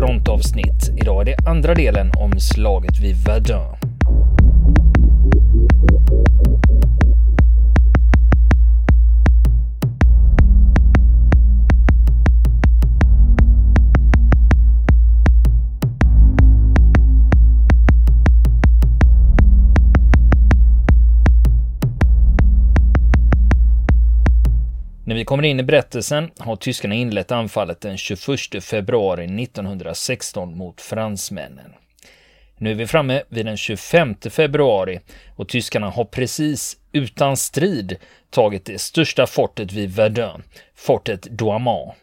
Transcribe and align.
frontavsnitt. 0.00 0.90
Idag 0.96 1.20
är 1.20 1.24
det 1.24 1.48
andra 1.48 1.74
delen 1.74 2.10
om 2.16 2.40
slaget 2.40 3.00
vid 3.00 3.16
Verdun. 3.24 3.79
Kommer 25.30 25.44
in 25.44 25.60
i 25.60 25.62
berättelsen 25.62 26.30
har 26.38 26.56
tyskarna 26.56 26.94
inlett 26.94 27.32
anfallet 27.32 27.80
den 27.80 27.96
21 27.96 28.64
februari 28.64 29.42
1916 29.42 30.58
mot 30.58 30.80
fransmännen. 30.80 31.70
Nu 32.58 32.70
är 32.70 32.74
vi 32.74 32.86
framme 32.86 33.22
vid 33.28 33.46
den 33.46 33.56
25 33.56 34.14
februari 34.30 35.00
och 35.36 35.48
tyskarna 35.48 35.90
har 35.90 36.04
precis 36.04 36.76
utan 36.92 37.36
strid 37.36 37.96
tagit 38.30 38.64
det 38.64 38.80
största 38.80 39.26
fortet 39.26 39.72
vid 39.72 39.90
Verdun, 39.90 40.42
fortet 40.74 41.22
Douaumont. 41.22 41.94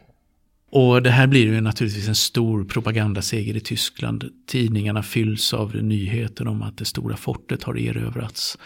Och 0.70 1.02
det 1.02 1.10
här 1.10 1.26
blir 1.26 1.46
ju 1.46 1.60
naturligtvis 1.60 2.08
en 2.08 2.14
stor 2.14 2.64
propagandaseger 2.64 3.56
i 3.56 3.60
Tyskland. 3.60 4.24
Tidningarna 4.46 5.02
fylls 5.02 5.54
av 5.54 5.76
nyheter 5.76 6.48
om 6.48 6.62
att 6.62 6.78
det 6.78 6.84
stora 6.84 7.16
fortet 7.16 7.62
har 7.62 7.78
erövrats. 7.78 8.58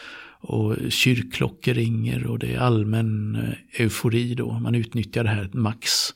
Och 0.42 0.76
kyrkklockor 0.88 1.74
ringer 1.74 2.26
och 2.26 2.38
det 2.38 2.54
är 2.54 2.58
allmän 2.58 3.36
eh, 3.36 3.80
eufori 3.82 4.34
då. 4.34 4.52
Man 4.52 4.74
utnyttjar 4.74 5.24
det 5.24 5.30
här 5.30 5.50
max 5.52 6.14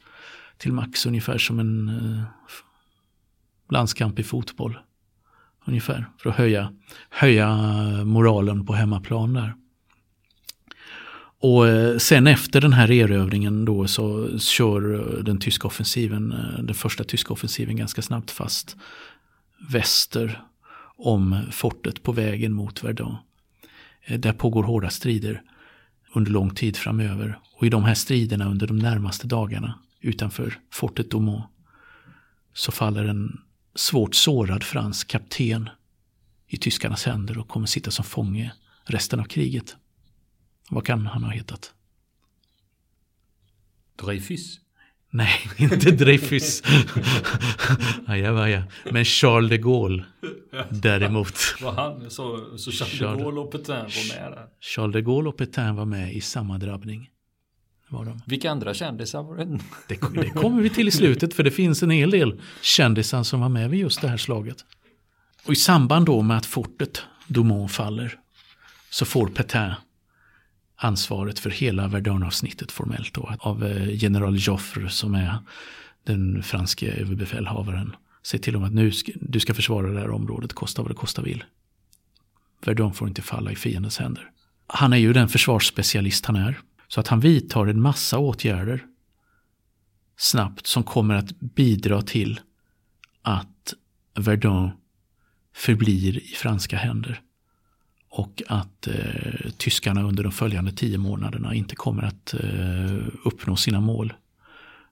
till 0.58 0.72
max 0.72 1.06
ungefär 1.06 1.38
som 1.38 1.58
en 1.58 1.88
eh, 1.88 2.22
landskamp 3.70 4.18
i 4.18 4.22
fotboll. 4.22 4.78
Ungefär 5.66 6.06
för 6.18 6.30
att 6.30 6.36
höja, 6.36 6.72
höja 7.10 7.56
moralen 8.04 8.66
på 8.66 8.72
hemmaplan 8.72 9.34
där. 9.34 9.54
Och 11.40 11.68
eh, 11.68 11.98
sen 11.98 12.26
efter 12.26 12.60
den 12.60 12.72
här 12.72 12.90
erövringen 12.90 13.64
då 13.64 13.86
så 13.88 14.38
kör 14.38 14.94
eh, 14.94 15.24
den 15.24 15.38
tyska 15.38 15.68
offensiven, 15.68 16.34
den 16.58 16.74
första 16.74 17.04
tyska 17.04 17.32
offensiven 17.32 17.76
ganska 17.76 18.02
snabbt 18.02 18.30
fast 18.30 18.76
väster 19.68 20.42
om 20.96 21.38
fortet 21.50 22.02
på 22.02 22.12
vägen 22.12 22.52
mot 22.52 22.84
Verdun. 22.84 23.16
Eh, 24.06 24.18
där 24.18 24.32
pågår 24.32 24.62
hårda 24.62 24.90
strider 24.90 25.42
under 26.14 26.30
lång 26.30 26.54
tid 26.54 26.76
framöver. 26.76 27.38
Och 27.52 27.66
i 27.66 27.70
de 27.70 27.84
här 27.84 27.94
striderna 27.94 28.50
under 28.50 28.66
de 28.66 28.78
närmaste 28.78 29.26
dagarna 29.26 29.78
utanför 30.00 30.60
fortet 30.70 31.10
Daumont 31.10 31.44
så 32.54 32.72
faller 32.72 33.04
en 33.04 33.40
svårt 33.74 34.14
sårad 34.14 34.64
fransk 34.64 35.08
kapten 35.08 35.68
i 36.46 36.56
tyskarnas 36.56 37.04
händer 37.04 37.38
och 37.38 37.48
kommer 37.48 37.66
sitta 37.66 37.90
som 37.90 38.04
fånge 38.04 38.52
resten 38.84 39.20
av 39.20 39.24
kriget. 39.24 39.76
Vad 40.70 40.86
kan 40.86 41.06
han 41.06 41.24
ha 41.24 41.30
hetat? 41.30 41.74
Dreyfus? 43.96 44.60
Nej, 45.10 45.40
inte 45.56 45.90
Dreyfus. 45.90 46.62
aja, 48.06 48.64
Men 48.90 49.04
Charles 49.04 49.50
de 49.50 49.58
Gaulle 49.58 50.04
däremot. 50.70 51.38
Var 51.62 51.72
han, 51.72 52.10
så, 52.10 52.58
så 52.58 52.70
Charles, 52.70 52.98
Charles 52.98 53.18
de 53.18 53.22
Gaulle 53.22 53.40
och 53.40 53.52
Petain 53.52 53.78
var 53.78 54.20
med 54.20 54.32
där? 54.32 54.46
Charles 54.60 54.92
de 54.92 55.00
Gaulle 55.02 55.28
och 55.28 55.36
Petain 55.36 55.76
var 55.76 55.84
med 55.84 56.12
i 56.12 56.20
samma 56.20 56.58
drabbning. 56.58 57.08
Var 57.88 58.04
de. 58.04 58.20
Vilka 58.26 58.50
andra 58.50 58.74
kändisar 58.74 59.22
var 59.22 59.36
det? 59.36 59.44
det? 59.44 60.20
Det 60.22 60.30
kommer 60.30 60.62
vi 60.62 60.70
till 60.70 60.88
i 60.88 60.90
slutet 60.90 61.34
för 61.34 61.42
det 61.42 61.50
finns 61.50 61.82
en 61.82 61.90
hel 61.90 62.10
del 62.10 62.40
kändisar 62.62 63.22
som 63.22 63.40
var 63.40 63.48
med 63.48 63.70
vid 63.70 63.80
just 63.80 64.00
det 64.00 64.08
här 64.08 64.16
slaget. 64.16 64.56
Och 65.46 65.52
i 65.52 65.56
samband 65.56 66.06
då 66.06 66.22
med 66.22 66.36
att 66.36 66.46
fortet 66.46 67.02
Domont 67.26 67.72
faller 67.72 68.18
så 68.90 69.04
får 69.04 69.26
Petain 69.26 69.74
ansvaret 70.76 71.38
för 71.38 71.50
hela 71.50 71.88
Verdun-avsnittet 71.88 72.72
formellt 72.72 73.14
då, 73.14 73.34
av 73.38 73.64
eh, 73.64 73.94
general 73.94 74.36
Joffre 74.38 74.88
som 74.88 75.14
är 75.14 75.38
den 76.04 76.42
franske 76.42 76.92
överbefälhavaren. 76.92 77.96
Säg 78.22 78.40
till 78.40 78.52
dem 78.52 78.64
att 78.64 78.72
nu 78.74 78.92
ska, 78.92 79.12
du 79.14 79.40
ska 79.40 79.54
försvara 79.54 79.92
det 79.92 80.00
här 80.00 80.10
området, 80.10 80.52
kosta 80.52 80.82
vad 80.82 80.90
det 80.90 80.94
kosta 80.94 81.22
vill. 81.22 81.44
Verdun 82.64 82.94
får 82.94 83.08
inte 83.08 83.22
falla 83.22 83.52
i 83.52 83.56
fiendens 83.56 83.98
händer. 83.98 84.30
Han 84.66 84.92
är 84.92 84.96
ju 84.96 85.12
den 85.12 85.28
försvarsspecialist 85.28 86.26
han 86.26 86.36
är. 86.36 86.58
Så 86.88 87.00
att 87.00 87.08
han 87.08 87.20
vidtar 87.20 87.66
en 87.66 87.80
massa 87.80 88.18
åtgärder 88.18 88.84
snabbt 90.16 90.66
som 90.66 90.82
kommer 90.82 91.14
att 91.14 91.40
bidra 91.40 92.02
till 92.02 92.40
att 93.22 93.74
Verdun 94.14 94.70
förblir 95.54 96.18
i 96.18 96.34
franska 96.34 96.76
händer 96.76 97.22
och 98.16 98.42
att 98.46 98.86
eh, 98.86 99.50
tyskarna 99.56 100.02
under 100.02 100.22
de 100.22 100.32
följande 100.32 100.72
tio 100.72 100.98
månaderna 100.98 101.54
inte 101.54 101.76
kommer 101.76 102.02
att 102.02 102.34
eh, 102.34 103.06
uppnå 103.24 103.56
sina 103.56 103.80
mål. 103.80 104.12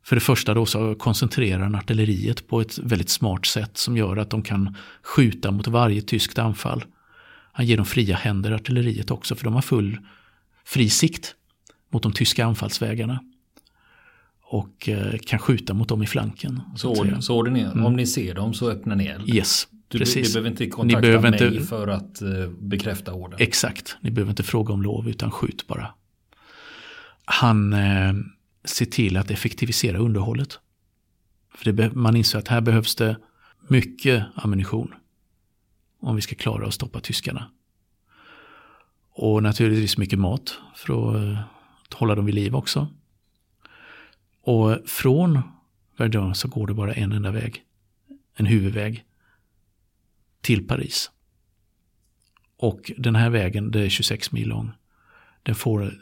För 0.02 0.16
det 0.16 0.20
första 0.20 0.54
då 0.54 0.66
så 0.66 0.94
koncentrerar 0.94 1.62
han 1.62 1.74
artilleriet 1.74 2.48
på 2.48 2.60
ett 2.60 2.78
väldigt 2.78 3.08
smart 3.08 3.46
sätt 3.46 3.76
som 3.76 3.96
gör 3.96 4.16
att 4.16 4.30
de 4.30 4.42
kan 4.42 4.76
skjuta 5.02 5.50
mot 5.50 5.66
varje 5.66 6.02
tyskt 6.02 6.38
anfall. 6.38 6.84
Han 7.52 7.66
ger 7.66 7.76
dem 7.76 7.86
fria 7.86 8.16
händer, 8.16 8.52
artilleriet 8.52 9.10
också, 9.10 9.34
för 9.34 9.44
de 9.44 9.54
har 9.54 9.62
full 9.62 9.98
fri 10.64 10.90
sikt 10.90 11.34
mot 11.90 12.02
de 12.02 12.12
tyska 12.12 12.46
anfallsvägarna. 12.46 13.20
Och 14.42 14.88
eh, 14.88 15.18
kan 15.18 15.38
skjuta 15.38 15.74
mot 15.74 15.88
dem 15.88 16.02
i 16.02 16.06
flanken. 16.06 16.60
Så, 16.76 16.94
så, 16.94 17.22
så 17.22 17.36
orden 17.36 17.56
är, 17.56 17.72
mm. 17.72 17.84
om 17.84 17.96
ni 17.96 18.06
ser 18.06 18.34
dem 18.34 18.54
så 18.54 18.70
öppnar 18.70 18.96
ni 18.96 19.06
eld? 19.06 19.34
Yes, 19.34 19.68
du, 19.98 20.04
Precis. 20.04 20.28
Ni 20.28 20.32
behöver 20.32 20.50
inte 20.50 20.66
kontakta 20.66 21.00
ni 21.00 21.02
behöver 21.02 21.30
mig 21.30 21.54
inte, 21.54 21.66
för 21.66 21.88
att 21.88 22.22
uh, 22.22 22.48
bekräfta 22.48 23.14
orden. 23.14 23.38
Exakt, 23.42 23.96
ni 24.00 24.10
behöver 24.10 24.30
inte 24.30 24.42
fråga 24.42 24.74
om 24.74 24.82
lov 24.82 25.08
utan 25.08 25.30
skjut 25.30 25.66
bara. 25.66 25.94
Han 27.24 27.72
eh, 27.72 28.14
ser 28.64 28.86
till 28.86 29.16
att 29.16 29.30
effektivisera 29.30 29.98
underhållet. 29.98 30.58
För 31.54 31.72
det, 31.72 31.94
man 31.94 32.16
inser 32.16 32.38
att 32.38 32.48
här 32.48 32.60
behövs 32.60 32.94
det 32.94 33.16
mycket 33.68 34.24
ammunition 34.34 34.94
om 36.00 36.16
vi 36.16 36.22
ska 36.22 36.34
klara 36.34 36.66
att 36.66 36.74
stoppa 36.74 37.00
tyskarna. 37.00 37.50
Och 39.10 39.42
naturligtvis 39.42 39.98
mycket 39.98 40.18
mat 40.18 40.58
för 40.74 40.92
att, 40.94 41.38
att 41.86 41.94
hålla 41.94 42.14
dem 42.14 42.24
vid 42.24 42.34
liv 42.34 42.56
också. 42.56 42.88
Och 44.42 44.78
från 44.86 45.40
Verdun 45.96 46.34
så 46.34 46.48
går 46.48 46.66
det 46.66 46.74
bara 46.74 46.94
en 46.94 47.12
enda 47.12 47.30
väg. 47.30 47.62
En 48.34 48.46
huvudväg 48.46 49.04
till 50.44 50.66
Paris. 50.66 51.10
Och 52.56 52.92
den 52.96 53.16
här 53.16 53.30
vägen, 53.30 53.70
det 53.70 53.80
är 53.80 53.88
26 53.88 54.32
mil 54.32 54.48
lång, 54.48 54.72
den 55.42 55.54
får 55.54 55.94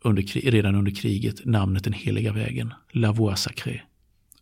under, 0.00 0.22
redan 0.50 0.74
under 0.74 0.92
kriget 0.92 1.44
namnet 1.44 1.84
den 1.84 1.92
heliga 1.92 2.32
vägen, 2.32 2.74
La 2.92 3.12
Voie 3.12 3.36
Sacrée. 3.36 3.82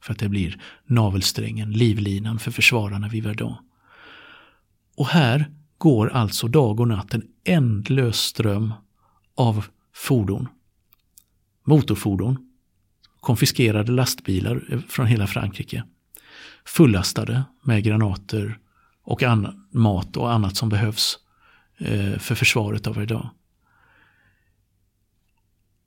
För 0.00 0.12
att 0.12 0.18
det 0.18 0.28
blir 0.28 0.60
navelsträngen, 0.86 1.72
livlinan 1.72 2.38
för 2.38 2.50
försvararna 2.50 3.08
vid 3.08 3.24
Verdun. 3.24 3.54
Och 4.96 5.06
här 5.06 5.50
går 5.78 6.08
alltså 6.08 6.48
dag 6.48 6.80
och 6.80 6.88
natt 6.88 7.14
en 7.14 7.22
ändlös 7.44 8.16
ström 8.16 8.74
av 9.34 9.64
fordon. 9.94 10.48
Motorfordon, 11.64 12.52
konfiskerade 13.20 13.92
lastbilar 13.92 14.64
eh, 14.70 14.80
från 14.88 15.06
hela 15.06 15.26
Frankrike. 15.26 15.84
Fullastade 16.64 17.44
med 17.62 17.84
granater, 17.84 18.58
och 19.02 19.22
mat 19.70 20.16
och 20.16 20.32
annat 20.32 20.56
som 20.56 20.68
behövs 20.68 21.18
eh, 21.78 22.18
för 22.18 22.34
försvaret 22.34 22.86
av 22.86 23.02
idag. 23.02 23.28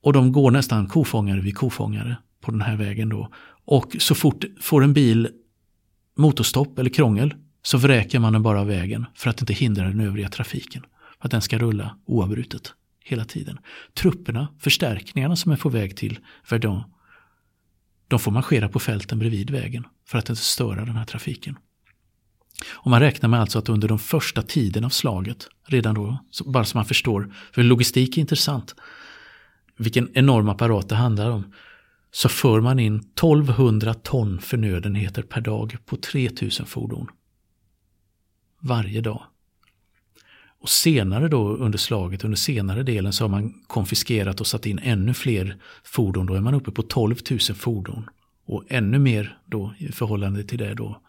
Och 0.01 0.13
de 0.13 0.31
går 0.31 0.51
nästan 0.51 0.87
kofångare 0.87 1.41
vid 1.41 1.57
kofångare 1.57 2.17
på 2.41 2.51
den 2.51 2.61
här 2.61 2.75
vägen 2.75 3.09
då. 3.09 3.29
Och 3.65 3.95
så 3.99 4.15
fort 4.15 4.45
får 4.61 4.83
en 4.83 4.93
bil 4.93 5.29
motorstopp 6.17 6.79
eller 6.79 6.89
krångel 6.89 7.33
så 7.61 7.77
vräker 7.77 8.19
man 8.19 8.33
den 8.33 8.43
bara 8.43 8.59
av 8.59 8.67
vägen 8.67 9.05
för 9.15 9.29
att 9.29 9.41
inte 9.41 9.53
hindra 9.53 9.83
den 9.83 9.99
övriga 9.99 10.29
trafiken. 10.29 10.85
För 11.19 11.27
att 11.27 11.31
den 11.31 11.41
ska 11.41 11.57
rulla 11.57 11.97
oavbrutet 12.05 12.73
hela 12.99 13.25
tiden. 13.25 13.57
Trupperna, 13.93 14.47
förstärkningarna 14.59 15.35
som 15.35 15.51
är 15.51 15.57
på 15.57 15.69
väg 15.69 15.97
till 15.97 16.19
Verdun, 16.49 16.83
de 18.07 18.19
får 18.19 18.31
marschera 18.31 18.69
på 18.69 18.79
fälten 18.79 19.19
bredvid 19.19 19.49
vägen 19.49 19.87
för 20.07 20.17
att 20.17 20.29
inte 20.29 20.41
störa 20.41 20.85
den 20.85 20.95
här 20.95 21.05
trafiken. 21.05 21.57
Och 22.67 22.91
man 22.91 22.99
räknar 22.99 23.29
med 23.29 23.39
alltså 23.39 23.59
att 23.59 23.69
under 23.69 23.87
de 23.87 23.99
första 23.99 24.41
tiden 24.41 24.85
av 24.85 24.89
slaget, 24.89 25.47
redan 25.67 25.95
då, 25.95 26.17
bara 26.45 26.65
så 26.65 26.77
man 26.77 26.85
förstår, 26.85 27.33
för 27.53 27.63
logistik 27.63 28.17
är 28.17 28.21
intressant, 28.21 28.75
vilken 29.77 30.09
enorm 30.13 30.49
apparat 30.49 30.89
det 30.89 30.95
handlar 30.95 31.29
om, 31.29 31.53
så 32.11 32.29
för 32.29 32.61
man 32.61 32.79
in 32.79 32.95
1200 32.95 33.93
ton 33.93 34.41
förnödenheter 34.41 35.21
per 35.21 35.41
dag 35.41 35.77
på 35.85 35.97
3000 35.97 36.65
fordon. 36.65 37.07
Varje 38.61 39.01
dag. 39.01 39.23
Och 40.61 40.69
senare 40.69 41.27
då 41.27 41.55
under 41.55 41.77
slaget, 41.77 42.23
under 42.23 42.37
senare 42.37 42.83
delen 42.83 43.13
så 43.13 43.23
har 43.23 43.29
man 43.29 43.53
konfiskerat 43.67 44.41
och 44.41 44.47
satt 44.47 44.65
in 44.65 44.79
ännu 44.79 45.13
fler 45.13 45.57
fordon. 45.83 46.25
Då 46.25 46.33
är 46.33 46.41
man 46.41 46.53
uppe 46.53 46.71
på 46.71 46.81
12 46.81 47.15
000 47.29 47.39
fordon 47.39 48.09
Och 48.45 48.63
ännu 48.67 48.99
mer 48.99 49.37
då 49.45 49.73
i 49.77 49.91
förhållande 49.91 50.43
till 50.43 50.57
det 50.57 50.73
då 50.73 51.01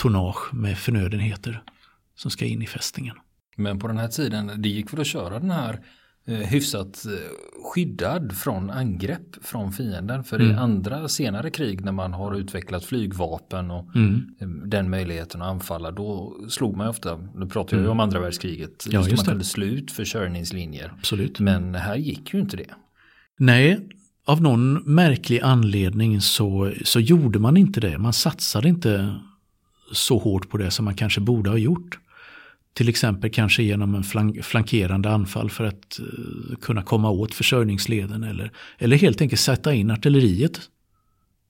tonnage 0.00 0.54
med 0.54 0.78
förnödenheter 0.78 1.62
som 2.16 2.30
ska 2.30 2.44
in 2.44 2.62
i 2.62 2.66
fästningen. 2.66 3.16
Men 3.56 3.78
på 3.78 3.88
den 3.88 3.98
här 3.98 4.08
tiden, 4.08 4.52
det 4.58 4.68
gick 4.68 4.92
väl 4.92 5.00
att 5.00 5.06
köra 5.06 5.38
den 5.38 5.50
här 5.50 5.80
eh, 6.26 6.34
hyfsat 6.34 7.06
eh, 7.06 7.12
skyddad 7.64 8.32
från 8.36 8.70
angrepp 8.70 9.36
från 9.42 9.72
fienden. 9.72 10.24
För 10.24 10.40
mm. 10.40 10.50
i 10.50 10.54
andra 10.54 11.08
senare 11.08 11.50
krig 11.50 11.84
när 11.84 11.92
man 11.92 12.12
har 12.12 12.34
utvecklat 12.34 12.84
flygvapen 12.84 13.70
och 13.70 13.96
mm. 13.96 14.34
Eh, 14.40 14.48
den 14.48 14.90
möjligheten 14.90 15.42
att 15.42 15.48
anfalla, 15.48 15.90
då 15.90 16.36
slog 16.48 16.76
man 16.76 16.88
ofta, 16.88 17.16
nu 17.34 17.46
pratar 17.46 17.76
jag 17.76 17.80
mm. 17.80 17.92
om 17.92 18.00
andra 18.00 18.20
världskriget, 18.20 18.86
ja, 18.90 19.00
just 19.00 19.16
man 19.16 19.26
kunde 19.26 19.44
slå 19.44 19.66
ut 19.66 19.92
försörjningslinjer. 19.92 20.92
Absolut. 20.98 21.40
Men 21.40 21.74
här 21.74 21.96
gick 21.96 22.34
ju 22.34 22.40
inte 22.40 22.56
det. 22.56 22.74
Nej, 23.38 23.88
av 24.26 24.42
någon 24.42 24.72
märklig 24.74 25.40
anledning 25.40 26.20
så, 26.20 26.72
så 26.84 27.00
gjorde 27.00 27.38
man 27.38 27.56
inte 27.56 27.80
det. 27.80 27.98
Man 27.98 28.12
satsade 28.12 28.68
inte 28.68 29.20
så 29.92 30.18
hårt 30.18 30.48
på 30.48 30.56
det 30.56 30.70
som 30.70 30.84
man 30.84 30.94
kanske 30.94 31.20
borde 31.20 31.50
ha 31.50 31.56
gjort. 31.56 31.98
Till 32.74 32.88
exempel 32.88 33.30
kanske 33.30 33.62
genom 33.62 33.94
en 33.94 34.04
flankerande 34.42 35.10
anfall 35.10 35.50
för 35.50 35.64
att 35.64 36.00
uh, 36.00 36.56
kunna 36.56 36.82
komma 36.82 37.10
åt 37.10 37.34
försörjningsleden 37.34 38.24
eller, 38.24 38.52
eller 38.78 38.96
helt 38.96 39.20
enkelt 39.20 39.40
sätta 39.40 39.74
in 39.74 39.90
artilleriet 39.90 40.60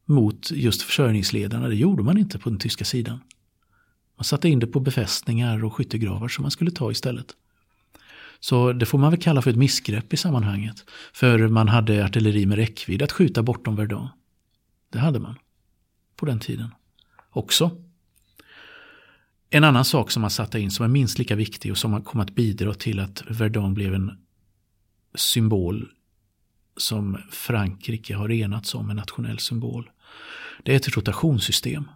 mot 0.05 0.51
just 0.51 0.83
försörjningsledarna. 0.83 1.69
Det 1.69 1.75
gjorde 1.75 2.03
man 2.03 2.19
inte 2.19 2.39
på 2.39 2.49
den 2.49 2.59
tyska 2.59 2.85
sidan. 2.85 3.21
Man 4.17 4.25
satte 4.25 4.49
in 4.49 4.59
det 4.59 4.67
på 4.67 4.81
befästningar 4.81 5.65
och 5.65 5.75
skyttegravar 5.75 6.29
som 6.29 6.43
man 6.43 6.51
skulle 6.51 6.71
ta 6.71 6.91
istället. 6.91 7.27
Så 8.41 8.73
det 8.73 8.87
får 8.87 8.99
man 8.99 9.11
väl 9.11 9.21
kalla 9.21 9.43
för 9.43 9.51
ett 9.51 9.57
missgrepp 9.57 10.13
i 10.13 10.17
sammanhanget. 10.17 10.85
För 11.13 11.49
man 11.49 11.69
hade 11.69 12.05
artilleri 12.05 12.47
med 12.47 12.59
räckvidd 12.59 13.03
att 13.03 13.13
skjuta 13.13 13.43
bortom 13.43 13.77
Verdun. 13.77 14.09
Det 14.93 14.99
hade 14.99 15.19
man 15.19 15.35
på 16.17 16.27
den 16.27 16.41
tiden 16.41 16.69
också. 17.31 17.71
En 19.51 19.65
annan 19.65 19.85
sak 19.85 20.11
som 20.11 20.21
man 20.21 20.31
satte 20.31 20.61
in 20.61 20.71
som 20.71 20.85
är 20.85 20.89
minst 20.89 21.19
lika 21.19 21.37
viktig 21.37 21.71
och 21.71 21.79
som 21.79 22.03
kom 22.03 22.21
att 22.21 22.35
bidra 22.35 22.75
till 22.75 23.01
att 23.01 23.23
Verdun 23.29 23.75
blev 23.75 23.95
en 23.95 24.19
symbol 25.15 25.89
som 26.77 27.19
Frankrike 27.31 28.15
har 28.15 28.31
enats 28.31 28.75
om, 28.75 28.91
en 28.91 28.97
nationell 28.97 29.39
symbol. 29.39 29.91
Det 30.63 30.73
är 30.73 30.77
ett 30.77 30.97
rotationssystem 30.97 31.89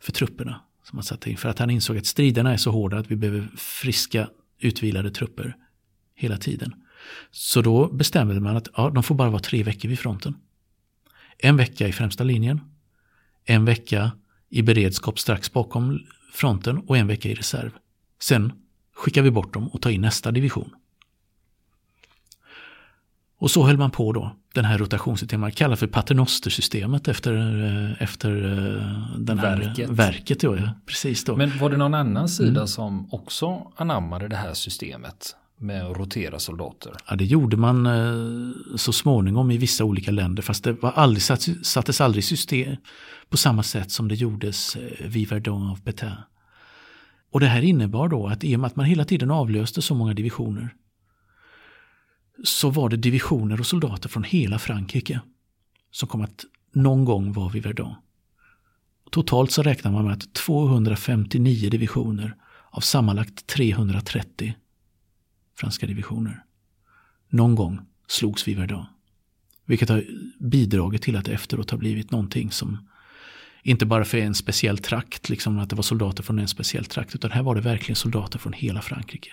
för 0.00 0.12
trupperna 0.12 0.60
som 0.84 0.96
man 0.96 1.02
satte 1.02 1.30
in. 1.30 1.36
För 1.36 1.48
att 1.48 1.58
han 1.58 1.70
insåg 1.70 1.96
att 1.96 2.06
striderna 2.06 2.52
är 2.52 2.56
så 2.56 2.70
hårda 2.70 2.98
att 2.98 3.10
vi 3.10 3.16
behöver 3.16 3.48
friska, 3.56 4.28
utvilade 4.58 5.10
trupper 5.10 5.56
hela 6.14 6.36
tiden. 6.36 6.74
Så 7.30 7.62
då 7.62 7.88
bestämde 7.92 8.40
man 8.40 8.56
att 8.56 8.68
ja, 8.76 8.90
de 8.90 9.02
får 9.02 9.14
bara 9.14 9.30
vara 9.30 9.42
tre 9.42 9.62
veckor 9.62 9.88
vid 9.88 9.98
fronten. 9.98 10.36
En 11.38 11.56
vecka 11.56 11.88
i 11.88 11.92
främsta 11.92 12.24
linjen. 12.24 12.60
En 13.44 13.64
vecka 13.64 14.10
i 14.48 14.62
beredskap 14.62 15.18
strax 15.18 15.52
bakom 15.52 16.00
fronten 16.34 16.78
och 16.78 16.96
en 16.96 17.06
vecka 17.06 17.28
i 17.28 17.34
reserv. 17.34 17.70
Sen 18.20 18.52
skickar 18.96 19.22
vi 19.22 19.30
bort 19.30 19.54
dem 19.54 19.68
och 19.68 19.82
tar 19.82 19.90
in 19.90 20.00
nästa 20.00 20.30
division. 20.30 20.70
Och 23.38 23.50
så 23.50 23.66
höll 23.66 23.76
man 23.76 23.90
på 23.90 24.12
då, 24.12 24.36
den 24.54 24.64
här 24.64 24.78
rotationssystemet. 24.78 25.40
Man 25.40 25.52
kallar 25.52 25.76
för 25.76 25.86
paternostersystemet 25.86 27.08
efter, 27.08 27.64
eh, 27.64 28.02
efter 28.02 28.30
eh, 28.30 29.18
den 29.18 29.38
här 29.38 29.58
verket. 29.58 29.90
verket 29.90 30.42
ja, 30.42 30.56
precis 30.86 31.24
då. 31.24 31.36
Men 31.36 31.58
var 31.58 31.70
det 31.70 31.76
någon 31.76 31.94
annan 31.94 32.28
sida 32.28 32.50
mm. 32.50 32.66
som 32.66 33.14
också 33.14 33.72
anammade 33.76 34.28
det 34.28 34.36
här 34.36 34.54
systemet? 34.54 35.36
Med 35.64 35.84
att 35.84 35.96
rotera 35.96 36.38
soldater? 36.38 36.92
Ja, 37.08 37.16
det 37.16 37.24
gjorde 37.24 37.56
man 37.56 37.86
eh, 37.86 38.76
så 38.76 38.92
småningom 38.92 39.50
i 39.50 39.58
vissa 39.58 39.84
olika 39.84 40.10
länder 40.10 40.42
fast 40.42 40.64
det 40.64 40.72
var 40.72 40.90
aldrig, 40.90 41.22
sattes 41.66 42.00
aldrig 42.00 42.24
i 42.24 42.26
system 42.26 42.76
på 43.28 43.36
samma 43.36 43.62
sätt 43.62 43.90
som 43.90 44.08
det 44.08 44.14
gjordes 44.14 44.76
eh, 44.76 45.06
vid 45.06 45.28
Verdun 45.28 45.70
av 45.70 45.80
Petain. 45.80 46.16
Och 47.30 47.40
det 47.40 47.46
här 47.46 47.62
innebar 47.62 48.08
då 48.08 48.26
att 48.26 48.44
i 48.44 48.56
och 48.56 48.60
med 48.60 48.66
att 48.66 48.76
man 48.76 48.86
hela 48.86 49.04
tiden 49.04 49.30
avlöste 49.30 49.82
så 49.82 49.94
många 49.94 50.14
divisioner 50.14 50.74
så 52.44 52.70
var 52.70 52.88
det 52.88 52.96
divisioner 52.96 53.60
och 53.60 53.66
soldater 53.66 54.08
från 54.08 54.24
hela 54.24 54.58
Frankrike 54.58 55.20
som 55.90 56.08
kom 56.08 56.22
att 56.22 56.44
någon 56.72 57.04
gång 57.04 57.32
vara 57.32 57.48
vid 57.48 57.62
Verdun. 57.62 57.94
Totalt 59.10 59.50
så 59.50 59.62
räknar 59.62 59.92
man 59.92 60.04
med 60.04 60.12
att 60.12 60.32
259 60.32 61.70
divisioner 61.70 62.36
av 62.70 62.80
sammanlagt 62.80 63.46
330 63.46 64.54
franska 65.56 65.86
divisioner. 65.86 66.44
Någon 67.28 67.54
gång 67.54 67.80
slogs 68.08 68.48
vid 68.48 68.58
Verdun. 68.58 68.84
Vilket 69.64 69.88
har 69.88 70.04
bidragit 70.38 71.02
till 71.02 71.16
att 71.16 71.24
det 71.24 71.32
efteråt 71.32 71.70
har 71.70 71.78
blivit 71.78 72.10
någonting 72.10 72.50
som 72.50 72.88
inte 73.62 73.86
bara 73.86 74.04
för 74.04 74.18
en 74.18 74.34
speciell 74.34 74.78
trakt, 74.78 75.28
liksom 75.28 75.58
att 75.58 75.70
det 75.70 75.76
var 75.76 75.82
soldater 75.82 76.22
från 76.22 76.38
en 76.38 76.48
speciell 76.48 76.84
trakt, 76.84 77.14
utan 77.14 77.30
här 77.30 77.42
var 77.42 77.54
det 77.54 77.60
verkligen 77.60 77.96
soldater 77.96 78.38
från 78.38 78.52
hela 78.52 78.82
Frankrike. 78.82 79.30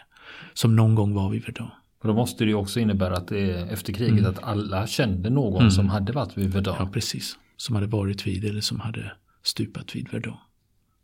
Som 0.54 0.76
någon 0.76 0.96
gång 0.96 1.14
var 1.14 1.30
vid 1.30 1.46
Verdun. 1.46 1.70
Och 2.02 2.08
då 2.08 2.14
måste 2.14 2.44
det 2.44 2.48
ju 2.48 2.56
också 2.56 2.80
innebära 2.80 3.18
att 3.18 3.28
det 3.28 3.52
efter 3.52 3.94
kriget 3.94 4.20
mm. 4.20 4.32
att 4.32 4.44
alla 4.44 4.88
kände 4.88 5.30
någon 5.30 5.62
mm. 5.62 5.72
som 5.72 5.90
hade 5.90 6.14
varit 6.14 6.38
vid 6.38 6.54
Verdun. 6.54 6.76
Ja, 6.80 6.90
precis. 6.94 7.38
Som 7.58 7.76
hade 7.76 7.88
varit 7.88 8.28
vid 8.28 8.46
eller 8.46 8.62
som 8.62 8.80
hade 8.80 9.12
stupat 9.44 9.96
vid 9.96 10.12
Verdun. 10.12 10.34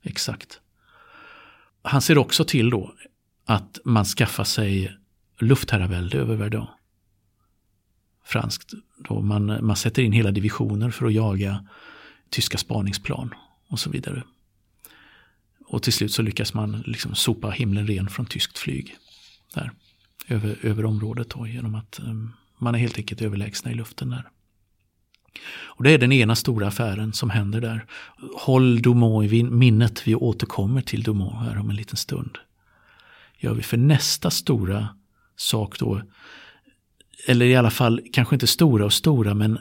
Exakt. 0.04 0.60
Han 1.82 2.02
ser 2.02 2.18
också 2.18 2.44
till 2.44 2.70
då 2.70 2.94
att 3.46 3.80
man 3.86 4.06
skaffar 4.06 4.44
sig 4.44 4.98
luftherravälde 5.40 6.18
över 6.18 6.36
Verdun. 6.36 6.68
Franskt. 8.26 8.74
Då 8.98 9.22
man, 9.22 9.66
man 9.66 9.76
sätter 9.76 10.02
in 10.02 10.12
hela 10.12 10.32
divisioner 10.32 10.90
för 10.90 11.06
att 11.06 11.14
jaga 11.14 11.68
tyska 12.30 12.58
spaningsplan 12.58 13.34
och 13.68 13.80
så 13.80 13.90
vidare. 13.90 14.24
Och 15.68 15.84
till 15.84 15.94
slut 15.94 16.12
så 16.12 16.22
lyckas 16.22 16.54
man 16.54 16.84
liksom 16.86 17.16
sopa 17.16 17.50
himlen 17.50 17.88
ren 17.88 18.10
från 18.10 18.26
tyskt 18.26 18.58
flyg. 18.58 18.96
Där, 19.54 19.72
över, 20.28 20.58
över 20.62 20.86
området 20.86 21.30
då, 21.30 21.48
genom 21.48 21.76
att 21.76 22.00
um, 22.00 22.34
man 22.58 22.76
är 22.76 22.80
helt 22.80 22.98
enkelt 22.98 23.22
överlägsna 23.22 23.72
i 23.72 23.76
luften 23.76 24.10
där. 24.10 24.30
Och 25.50 25.84
det 25.84 25.92
är 25.92 25.98
den 25.98 26.12
ena 26.12 26.36
stora 26.36 26.68
affären 26.68 27.14
som 27.14 27.30
händer 27.30 27.62
där. 27.62 27.86
Håll 28.38 28.82
Dumont 28.82 29.32
i 29.32 29.44
minnet, 29.44 30.08
vi 30.08 30.16
återkommer 30.16 30.82
till 30.82 31.04
Dumont 31.04 31.36
här 31.36 31.58
om 31.58 31.70
en 31.70 31.76
liten 31.76 31.98
stund. 31.98 32.38
Gör 33.38 33.54
vi 33.54 33.64
för 33.64 33.78
nästa 33.78 34.32
stora 34.32 34.97
sak 35.38 35.80
då. 35.80 36.02
Eller 37.28 37.46
i 37.46 37.56
alla 37.56 37.72
fall 37.72 38.02
kanske 38.14 38.36
inte 38.36 38.48
stora 38.48 38.86
och 38.86 38.94
stora 38.94 39.34
men 39.34 39.60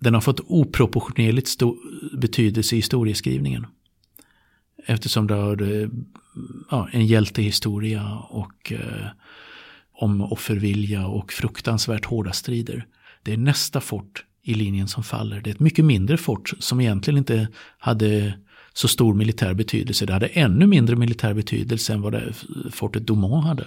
den 0.00 0.14
har 0.14 0.20
fått 0.20 0.40
oproportionerligt 0.40 1.48
stor 1.48 1.76
betydelse 2.16 2.74
i 2.74 2.78
historieskrivningen. 2.78 3.66
Eftersom 4.86 5.26
det 5.26 5.34
har 5.34 5.62
eh, 5.62 5.88
ja, 6.70 6.88
en 6.92 7.06
hjältehistoria 7.06 8.18
och 8.18 8.72
eh, 8.72 9.06
om 9.92 10.20
offervilja 10.20 11.06
och 11.06 11.32
fruktansvärt 11.32 12.04
hårda 12.04 12.32
strider. 12.32 12.86
Det 13.22 13.32
är 13.32 13.36
nästa 13.36 13.80
fort 13.80 14.24
i 14.42 14.54
linjen 14.54 14.88
som 14.88 15.04
faller. 15.04 15.40
Det 15.40 15.50
är 15.50 15.54
ett 15.54 15.60
mycket 15.60 15.84
mindre 15.84 16.16
fort 16.16 16.52
som 16.58 16.80
egentligen 16.80 17.18
inte 17.18 17.48
hade 17.78 18.38
så 18.72 18.88
stor 18.88 19.14
militär 19.14 19.54
betydelse. 19.54 20.06
Det 20.06 20.12
hade 20.12 20.26
ännu 20.26 20.66
mindre 20.66 20.96
militär 20.96 21.34
betydelse 21.34 21.92
än 21.92 22.02
vad 22.02 22.12
det 22.12 22.34
fortet 22.70 23.06
Domont 23.06 23.44
hade. 23.44 23.66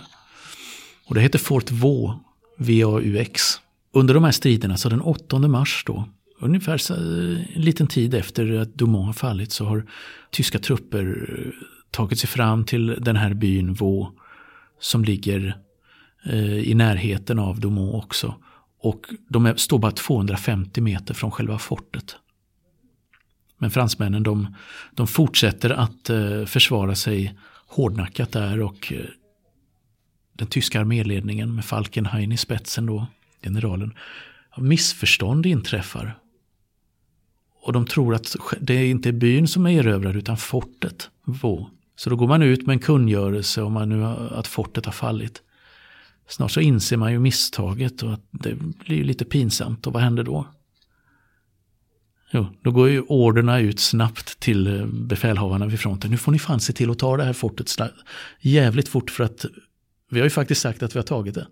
Och 1.08 1.16
det 1.16 1.22
heter 1.22 1.40
Fort 1.40 1.72
Vaux, 1.72 2.20
VAUX. 2.58 3.42
Under 3.92 4.14
de 4.14 4.24
här 4.24 4.32
striderna, 4.32 4.78
så 4.78 4.90
den 4.90 5.02
8 5.02 5.40
mars 5.40 5.84
då, 5.88 6.10
ungefär 6.40 6.92
en 6.92 7.62
liten 7.62 7.88
tid 7.88 8.14
efter 8.14 8.60
att 8.60 8.74
Dumont 8.74 9.06
har 9.06 9.14
fallit 9.14 9.52
så 9.52 9.66
har 9.66 9.86
tyska 10.32 10.60
trupper 10.60 11.30
eh, 11.30 11.68
tagit 11.92 12.20
sig 12.20 12.30
fram 12.30 12.66
till 12.66 12.98
den 13.02 13.16
här 13.16 13.34
byn 13.34 13.74
Vaux 13.74 14.16
som 14.80 15.04
ligger 15.04 15.58
eh, 16.26 16.58
i 16.58 16.74
närheten 16.74 17.40
av 17.40 17.60
Domont 17.60 18.04
också. 18.04 18.36
Och 18.80 19.06
de 19.30 19.54
står 19.58 19.80
bara 19.80 19.92
250 19.92 20.82
meter 20.82 21.14
från 21.14 21.32
själva 21.32 21.60
fortet. 21.60 22.16
Men 23.58 23.72
fransmännen 23.72 24.24
de, 24.24 24.56
de 24.92 25.08
fortsätter 25.08 25.70
att 25.70 26.10
eh, 26.10 26.46
försvara 26.46 26.96
sig 26.96 27.38
hårdnackat 27.68 28.32
där 28.32 28.62
och 28.62 28.94
eh, 28.94 29.06
den 30.38 30.48
tyska 30.48 30.80
arméledningen 30.80 31.56
med 31.56 31.66
Falkenhayn 31.66 32.32
i 32.32 32.38
spetsen 32.38 32.86
då, 32.86 33.08
generalen, 33.44 33.94
missförstånd 34.58 35.46
inträffar. 35.46 36.20
Och 37.62 37.74
de 37.74 37.86
tror 37.86 38.16
att 38.16 38.36
det 38.60 38.88
inte 38.88 39.10
är 39.10 39.14
byn 39.14 39.48
som 39.48 39.66
är 39.66 39.72
erövrad 39.72 40.16
utan 40.16 40.38
fortet. 40.38 41.10
Vå. 41.24 41.70
Så 41.96 42.10
då 42.10 42.16
går 42.16 42.28
man 42.28 42.42
ut 42.42 42.66
med 42.66 42.74
en 42.74 42.80
kungörelse 42.80 43.62
om 43.62 43.74
man 43.74 43.90
nu 43.90 44.06
att 44.06 44.48
fortet 44.48 44.86
har 44.86 44.94
fallit. 44.94 45.42
Snart 46.28 46.52
så 46.52 46.60
inser 46.60 46.98
man 46.98 47.12
ju 47.12 47.20
misstaget 47.20 48.04
och 48.04 48.14
att 48.14 48.28
det 48.32 48.56
blir 48.56 49.04
lite 49.04 49.26
pinsamt. 49.26 49.88
Och 49.88 49.94
vad 49.94 50.04
händer 50.04 50.24
då? 50.24 50.48
Jo, 52.32 52.48
då 52.62 52.72
går 52.72 52.90
ju 52.90 53.02
orderna 53.02 53.60
ut 53.60 53.80
snabbt 53.80 54.40
till 54.40 54.80
eh, 54.80 54.86
befälhavarna 54.86 55.66
vid 55.66 55.80
fronten. 55.80 56.12
Nu 56.12 56.18
får 56.18 56.32
ni 56.32 56.40
fan 56.40 56.60
se 56.60 56.74
till 56.74 56.90
att 56.90 57.00
ta 57.00 57.18
det 57.18 57.24
här 57.24 57.34
fortet 57.34 57.76
jävligt 58.42 58.88
fort 58.88 59.12
för 59.12 59.24
att 59.24 59.46
vi 60.10 60.20
har 60.20 60.26
ju 60.26 60.30
faktiskt 60.30 60.62
sagt 60.62 60.84
att 60.84 60.96
vi 60.96 61.00
har 61.00 61.04
tagit 61.04 61.36
det. 61.36 61.48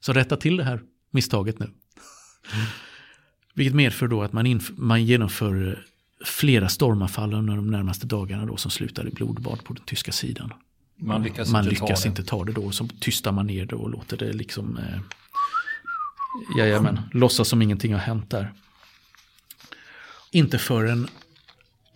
Så 0.00 0.12
rätta 0.12 0.36
till 0.36 0.56
det 0.56 0.64
här 0.64 0.80
misstaget 1.10 1.58
nu. 1.58 1.66
Mm. 1.66 2.66
Vilket 3.54 3.74
medför 3.74 4.08
då 4.08 4.22
att 4.22 4.32
man, 4.32 4.60
man 4.76 5.04
genomför 5.04 5.84
flera 6.24 6.68
stormanfall 6.68 7.34
under 7.34 7.56
de 7.56 7.70
närmaste 7.70 8.06
dagarna 8.06 8.46
då 8.46 8.56
som 8.56 8.70
slutar 8.70 9.08
i 9.08 9.10
blodbad 9.10 9.64
på 9.64 9.72
den 9.72 9.84
tyska 9.84 10.12
sidan. 10.12 10.52
Man 10.96 11.22
lyckas, 11.22 11.50
man 11.50 11.64
inte, 11.64 11.70
lyckas 11.70 12.02
ta 12.02 12.08
inte 12.08 12.24
ta 12.24 12.44
det 12.44 12.52
då, 12.52 12.70
så 12.70 12.88
tystar 13.00 13.32
man 13.32 13.46
ner 13.46 13.66
det 13.66 13.76
och 13.76 13.90
låter 13.90 14.16
det 14.16 14.32
liksom 14.32 14.78
eh, 14.78 15.00
jajamän, 16.58 17.00
låtsas 17.12 17.48
som 17.48 17.62
ingenting 17.62 17.92
har 17.92 18.00
hänt 18.00 18.30
där. 18.30 18.52
Inte 20.30 20.58
förrän 20.58 21.08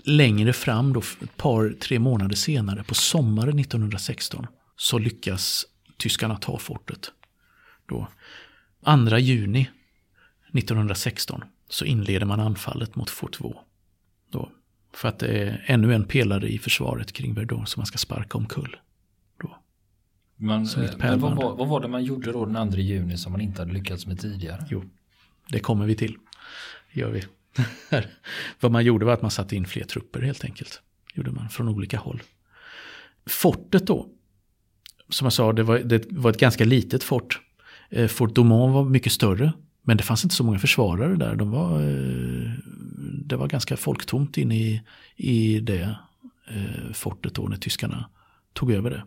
längre 0.05 0.53
fram, 0.53 0.93
då, 0.93 1.01
ett 1.01 1.37
par, 1.37 1.75
tre 1.81 1.99
månader 1.99 2.37
senare, 2.37 2.85
på 2.85 2.95
sommaren 2.95 3.59
1916, 3.59 4.47
så 4.77 4.99
lyckas 4.99 5.67
tyskarna 6.01 6.37
ta 6.37 6.59
fortet. 6.59 7.13
Då. 7.87 8.09
2 9.09 9.19
juni 9.19 9.71
1916 10.53 11.45
så 11.69 11.85
inleder 11.85 12.27
man 12.27 12.41
anfallet 12.41 12.97
mot 12.97 13.11
Fort 13.11 13.41
Vaux. 13.41 13.59
Då. 14.31 14.51
För 14.93 15.09
att 15.09 15.19
det 15.19 15.27
är 15.27 15.65
ännu 15.67 15.95
en 15.95 16.05
pelare 16.05 16.49
i 16.49 16.59
försvaret 16.59 17.13
kring 17.13 17.35
Verdun 17.35 17.67
som 17.67 17.81
man 17.81 17.87
ska 17.87 17.99
sparka 17.99 18.39
omkull. 18.39 18.77
Då. 19.41 19.57
Man, 20.37 20.69
men 20.99 21.21
vad, 21.21 21.37
var, 21.37 21.57
vad 21.57 21.69
var 21.69 21.81
det 21.81 21.89
man 21.89 22.05
gjorde 22.05 22.33
då 22.33 22.47
den 22.47 22.73
2 22.73 22.79
juni 22.79 23.17
som 23.19 23.33
man 23.33 23.41
inte 23.41 23.63
hade 23.63 23.73
lyckats 23.73 24.07
med 24.07 24.21
tidigare? 24.21 24.67
Jo, 24.71 24.85
det 25.49 25.61
kommer 25.61 25.87
vi 25.87 25.95
till. 25.95 26.17
Gör 26.93 27.11
vi. 27.11 27.23
vad 28.61 28.73
man 28.73 28.85
gjorde 28.85 29.05
var 29.07 29.13
att 29.13 29.23
man 29.23 29.31
satte 29.31 29.57
in 29.57 29.67
fler 29.67 29.85
trupper 29.85 30.21
helt 30.21 30.45
enkelt. 30.45 30.83
Gjorde 31.15 31.31
man 31.31 31.49
från 31.49 31.69
olika 31.69 31.99
håll. 31.99 32.23
Fortet 33.27 33.87
då, 33.87 34.09
som 35.11 35.25
jag 35.25 35.33
sa, 35.33 35.53
det 35.53 35.63
var, 35.63 35.79
det 35.79 36.13
var 36.13 36.31
ett 36.31 36.41
ganska 36.41 36.65
litet 36.65 37.03
fort. 37.03 37.41
Eh, 37.91 38.09
fort 38.09 38.35
Domon 38.35 38.73
var 38.73 38.85
mycket 38.85 39.13
större. 39.13 39.53
Men 39.83 39.97
det 39.97 40.03
fanns 40.03 40.25
inte 40.25 40.37
så 40.37 40.45
många 40.45 40.59
försvarare 40.59 41.17
där. 41.17 41.37
De 41.37 41.51
var, 41.51 41.81
eh, 41.81 42.53
det 43.25 43.37
var 43.37 43.49
ganska 43.49 43.77
folktomt 43.77 44.39
inne 44.39 44.57
i, 44.57 44.83
i 45.17 45.61
det 45.61 45.97
eh, 46.49 46.93
fortet 46.93 47.35
då 47.35 47.43
när 47.43 47.57
tyskarna 47.57 48.11
tog 48.53 48.73
över 48.73 48.91
det. 48.91 49.05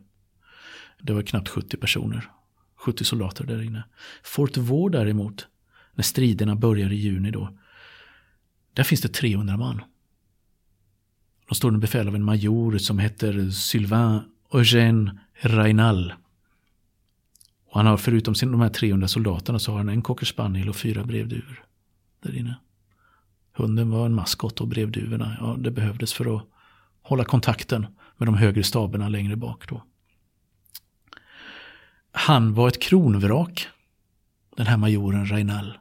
Det 1.02 1.14
var 1.14 1.22
knappt 1.22 1.50
70 1.50 1.78
personer. 1.78 2.30
70 2.76 3.04
soldater 3.04 3.44
där 3.44 3.62
inne. 3.62 3.84
Fort 4.24 4.58
Vaux 4.58 4.92
däremot, 4.92 5.48
när 5.94 6.04
striderna 6.04 6.56
börjar 6.56 6.92
i 6.92 6.96
juni 6.96 7.32
då. 7.32 7.58
Där 8.74 8.84
finns 8.84 9.02
det 9.02 9.10
300 9.10 9.58
man. 9.58 9.82
De 11.50 11.56
står 11.56 11.68
under 11.68 11.82
befäl 11.82 12.08
av 12.08 12.16
en 12.16 12.24
major 12.24 12.78
som 12.78 13.00
heter 13.00 13.50
Sylvain 13.50 14.22
Eugène 14.52 15.20
Reinal. 15.46 16.14
Och 17.70 17.76
han 17.76 17.86
har 17.86 17.98
förutom 17.98 18.36
sin, 18.36 18.52
de 18.52 18.62
här 18.62 18.70
300 18.70 19.08
soldaterna 19.08 19.60
så 19.60 19.72
har 19.72 19.78
han 19.78 19.90
en 19.90 20.02
cocker 20.02 20.26
spaniel 20.26 20.70
och 20.70 20.76
fyra 20.76 21.04
brevduvor 21.04 21.64
där 22.22 22.38
inne. 22.38 22.56
Hunden 23.54 23.90
var 23.90 24.06
en 24.06 24.16
maskot 24.16 24.62
och 24.62 24.68
brevduvorna, 24.68 25.38
ja 25.40 25.56
det 25.60 25.72
behövdes 25.72 26.14
för 26.14 26.38
att 26.38 26.44
hålla 27.02 27.24
kontakten 27.24 27.88
med 28.18 28.28
de 28.28 28.36
högre 28.36 28.64
staberna 28.64 29.10
längre 29.10 29.36
bak 29.36 29.70
då. 29.70 29.84
Han 32.12 32.54
var 32.54 32.68
ett 32.68 32.82
kronvrak, 32.82 33.68
den 34.58 34.68
här 34.68 34.78
majoren 34.78 35.26
Reinal. 35.26 35.78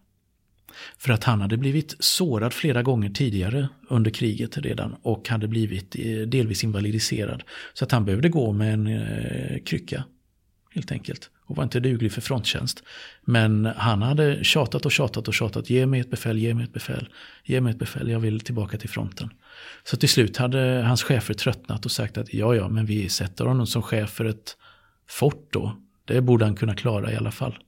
För 0.99 1.13
att 1.13 1.25
han 1.25 1.41
hade 1.41 1.57
blivit 1.57 1.97
sårad 1.99 2.53
flera 2.53 2.83
gånger 2.83 3.11
tidigare 3.11 3.69
under 3.89 4.11
kriget 4.11 4.59
redan 4.59 4.97
och 5.03 5.29
hade 5.29 5.49
blivit 5.49 5.97
eh, 5.99 6.29
delvis 6.29 6.65
invalidiserad. 6.65 7.43
Så 7.75 7.85
att 7.85 7.93
han 7.93 8.05
behövde 8.05 8.29
gå 8.29 8.53
med 8.53 8.75
en 8.75 8.87
eh, 8.87 9.63
krycka 9.65 10.05
helt 10.75 10.93
enkelt. 10.93 11.31
Och 11.47 11.57
var 11.57 11.65
inte 11.65 11.81
duglig 11.81 12.13
för 12.13 12.21
fronttjänst. 12.21 12.83
Men 13.25 13.65
han 13.65 14.03
hade 14.03 14.45
tjatat 14.45 14.87
och 14.87 14.93
tjatat 14.93 15.29
och 15.29 15.35
tjatat. 15.35 15.71
Ge 15.71 15.87
mig 15.87 16.01
ett 16.01 16.11
befäl, 16.11 16.39
ge 16.39 16.55
mig 16.55 16.65
ett 16.65 16.73
befäl. 16.73 17.09
Ge 17.45 17.61
mig 17.61 17.71
ett 17.71 17.79
befäl, 17.79 18.09
jag 18.09 18.21
vill 18.21 18.41
tillbaka 18.41 18.79
till 18.79 18.89
fronten. 18.89 19.31
Så 19.85 19.97
till 19.97 20.09
slut 20.09 20.37
hade 20.37 20.83
hans 20.87 21.03
chefer 21.03 21.35
tröttnat 21.35 21.85
och 21.85 21.91
sagt 21.91 22.19
att 22.19 22.35
ja, 22.35 22.55
ja, 22.55 22.69
men 22.69 22.87
vi 22.87 23.09
sätter 23.09 23.45
honom 23.45 23.67
som 23.67 23.83
chef 23.83 24.11
för 24.11 24.25
ett 24.25 24.57
fort 25.09 25.49
då. 25.53 25.77
Det 26.05 26.21
borde 26.21 26.45
han 26.45 26.57
kunna 26.57 26.75
klara 26.75 27.13
i 27.13 27.17
alla 27.17 27.31
fall. 27.31 27.59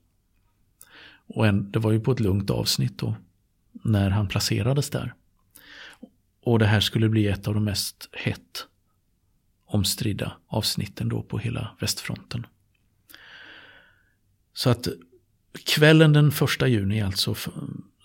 Och 1.27 1.47
en, 1.47 1.71
det 1.71 1.79
var 1.79 1.91
ju 1.91 1.99
på 1.99 2.11
ett 2.11 2.19
lugnt 2.19 2.49
avsnitt 2.49 2.97
då. 2.97 3.15
När 3.71 4.09
han 4.09 4.27
placerades 4.27 4.89
där. 4.89 5.13
Och 6.41 6.59
det 6.59 6.65
här 6.65 6.79
skulle 6.79 7.09
bli 7.09 7.27
ett 7.27 7.47
av 7.47 7.53
de 7.53 7.63
mest 7.63 8.09
hett 8.11 8.67
omstridda 9.65 10.37
avsnitten 10.47 11.09
då 11.09 11.23
på 11.23 11.37
hela 11.37 11.75
västfronten. 11.79 12.45
Så 14.53 14.69
att 14.69 14.87
kvällen 15.65 16.13
den 16.13 16.31
första 16.31 16.67
juni 16.67 17.01
alltså 17.01 17.35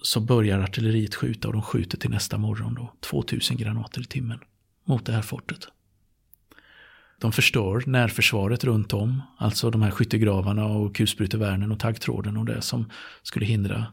så 0.02 0.20
börjar 0.20 0.58
artilleriet 0.58 1.14
skjuta 1.14 1.48
och 1.48 1.54
de 1.54 1.62
skjuter 1.62 1.98
till 1.98 2.10
nästa 2.10 2.38
morgon 2.38 2.74
då. 2.74 2.92
2000 3.00 3.56
granater 3.56 4.00
i 4.00 4.04
timmen 4.04 4.38
mot 4.84 5.06
det 5.06 5.12
här 5.12 5.22
fortet. 5.22 5.68
De 7.20 7.32
förstör 7.32 7.82
närförsvaret 7.86 8.64
runt 8.64 8.92
om, 8.92 9.22
alltså 9.36 9.70
de 9.70 9.82
här 9.82 9.90
skyttegravarna 9.90 10.66
och 10.66 10.96
kulsprutevärnen 10.96 11.72
och 11.72 11.78
taggtråden 11.78 12.36
och 12.36 12.44
det 12.44 12.62
som 12.62 12.90
skulle 13.22 13.46
hindra, 13.46 13.86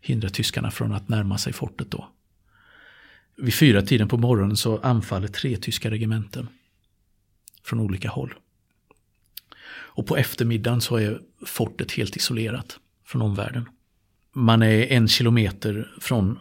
hindra 0.00 0.28
tyskarna 0.28 0.70
från 0.70 0.92
att 0.92 1.08
närma 1.08 1.38
sig 1.38 1.52
fortet 1.52 1.90
då. 1.90 2.08
Vid 3.36 3.54
fyra 3.54 3.82
tiden 3.82 4.08
på 4.08 4.16
morgonen 4.16 4.56
så 4.56 4.78
anfaller 4.78 5.28
tre 5.28 5.56
tyska 5.56 5.90
regementen 5.90 6.48
från 7.62 7.80
olika 7.80 8.10
håll. 8.10 8.34
Och 9.66 10.06
på 10.06 10.16
eftermiddagen 10.16 10.80
så 10.80 10.96
är 10.96 11.20
fortet 11.46 11.92
helt 11.92 12.16
isolerat 12.16 12.78
från 13.06 13.22
omvärlden. 13.22 13.68
Man 14.32 14.62
är 14.62 14.92
en 14.92 15.08
kilometer 15.08 15.94
från 16.00 16.38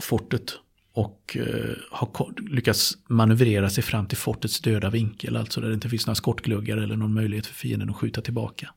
fortet 0.00 0.58
och 0.96 1.36
eh, 1.40 1.76
har 1.90 2.40
lyckats 2.50 2.98
manövrera 3.08 3.70
sig 3.70 3.84
fram 3.84 4.06
till 4.06 4.18
fortets 4.18 4.60
döda 4.60 4.90
vinkel, 4.90 5.36
alltså 5.36 5.60
där 5.60 5.68
det 5.68 5.74
inte 5.74 5.88
finns 5.88 6.06
några 6.06 6.14
skottgluggar 6.14 6.76
eller 6.76 6.96
någon 6.96 7.14
möjlighet 7.14 7.46
för 7.46 7.54
fienden 7.54 7.90
att 7.90 7.96
skjuta 7.96 8.20
tillbaka. 8.20 8.70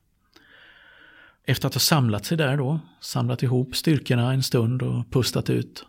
Efter 1.46 1.68
att 1.68 1.74
ha 1.74 1.80
samlat 1.80 2.26
sig 2.26 2.38
där 2.38 2.58
då, 2.58 2.80
samlat 3.02 3.44
ihop 3.44 3.76
styrkorna 3.76 4.34
en 4.34 4.44
stund 4.44 4.82
och 4.82 5.12
pustat 5.12 5.50
ut, 5.50 5.86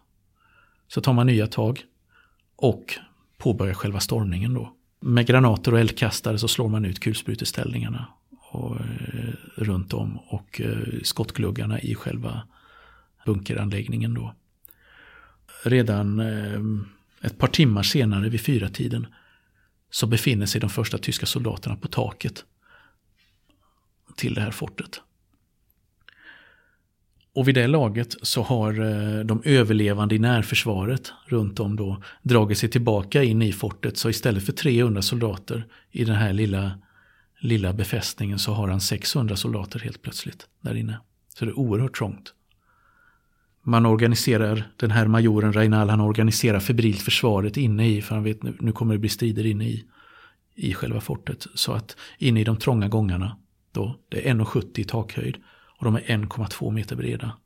så 0.89 1.01
tar 1.01 1.13
man 1.13 1.27
nya 1.27 1.47
tag 1.47 1.85
och 2.57 2.95
påbörjar 3.39 3.75
själva 3.75 4.01
stormningen 4.01 4.55
då. 4.55 4.73
Med 5.01 5.27
granater 5.27 5.73
och 5.73 5.81
eldkastare 5.81 6.39
så 6.39 6.49
slår 6.49 6.69
man 6.69 6.85
ut 6.85 7.01
kulspruteställningarna 7.01 8.07
och, 8.51 8.77
eh, 8.77 9.35
runt 9.57 9.93
om 9.93 10.19
och 10.19 10.61
eh, 10.61 11.01
skottgluggarna 11.03 11.81
i 11.81 11.95
själva 11.95 12.43
bunkeranläggningen 13.27 14.15
då. 14.15 14.35
Redan 15.63 16.21
eh, 16.21 16.61
ett 17.27 17.39
par 17.39 17.47
timmar 17.47 17.83
senare 17.83 18.29
vid 18.29 18.41
fyra 18.41 18.69
tiden 18.69 19.07
så 19.91 20.07
befinner 20.07 20.47
sig 20.47 20.61
de 20.61 20.71
första 20.71 20.99
tyska 20.99 21.27
soldaterna 21.27 21.77
på 21.77 21.89
taket 21.89 22.45
till 24.17 24.35
det 24.35 24.41
här 24.41 24.51
fortet. 24.51 25.01
Och 27.33 27.49
vid 27.49 27.55
det 27.55 27.67
laget 27.67 28.17
så 28.23 28.43
har 28.43 28.81
eh, 28.81 29.25
de 29.25 29.43
överlevande 29.45 30.15
i 30.15 30.19
närförsvaret 30.19 31.13
runt 31.27 31.61
om 31.61 31.77
då 31.77 32.03
dragit 32.23 32.59
sig 32.59 32.69
tillbaka 32.69 33.23
in 33.23 33.43
i 33.43 33.53
fortet. 33.53 33.97
Så 33.97 34.11
istället 34.11 34.47
för 34.47 34.53
300 34.53 35.03
soldater 35.03 35.67
i 35.91 36.05
den 36.05 36.17
här 36.17 36.33
lilla 36.33 36.79
lilla 37.41 37.73
befästningen 37.73 38.39
så 38.39 38.53
har 38.53 38.69
han 38.69 38.81
600 38.81 39.37
soldater 39.37 39.79
helt 39.79 40.03
plötsligt 40.03 40.47
där 40.61 40.75
inne. 40.75 41.01
Så 41.35 41.45
det 41.45 41.51
är 41.51 41.59
oerhört 41.59 41.97
trångt. 41.97 42.35
Man 43.63 43.87
organiserar, 43.87 44.73
den 44.77 44.91
här 44.91 45.07
majoren 45.07 45.53
Reinal, 45.53 45.91
han 45.91 46.01
organiserar 46.01 46.61
febrilt 46.61 47.03
försvaret 47.03 47.57
inne 47.57 47.89
i, 47.89 48.03
för 48.03 48.15
han 48.15 48.25
vet 48.25 48.43
nu, 48.43 48.57
nu 48.61 48.73
kommer 48.73 48.95
det 48.95 48.99
bli 48.99 49.09
strider 49.09 49.47
inne 49.47 49.65
i, 49.65 49.85
i 50.55 50.75
själva 50.75 51.01
fortet. 51.01 51.47
Så 51.55 51.73
att 51.73 51.97
inne 52.19 52.41
i 52.41 52.45
de 52.45 52.57
trånga 52.57 52.89
gångarna, 52.89 53.37
då, 53.73 54.01
det 54.09 54.29
är 54.29 54.35
1,70 54.35 54.81
i 54.81 54.85
takhöjd 54.85 55.37
och 55.79 55.85
de 55.85 55.95
är 55.95 56.01
1,2 56.01 56.71
meter 56.71 56.97
breda. 56.97 57.37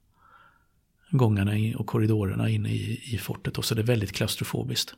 Gångarna 1.11 1.79
och 1.79 1.87
korridorerna 1.87 2.49
inne 2.49 2.69
i, 2.69 3.15
i 3.15 3.19
fortet, 3.19 3.59
och 3.59 3.65
så 3.65 3.75
det 3.75 3.81
är 3.81 3.87
väldigt 3.87 4.13
klaustrofobiskt. 4.13 4.95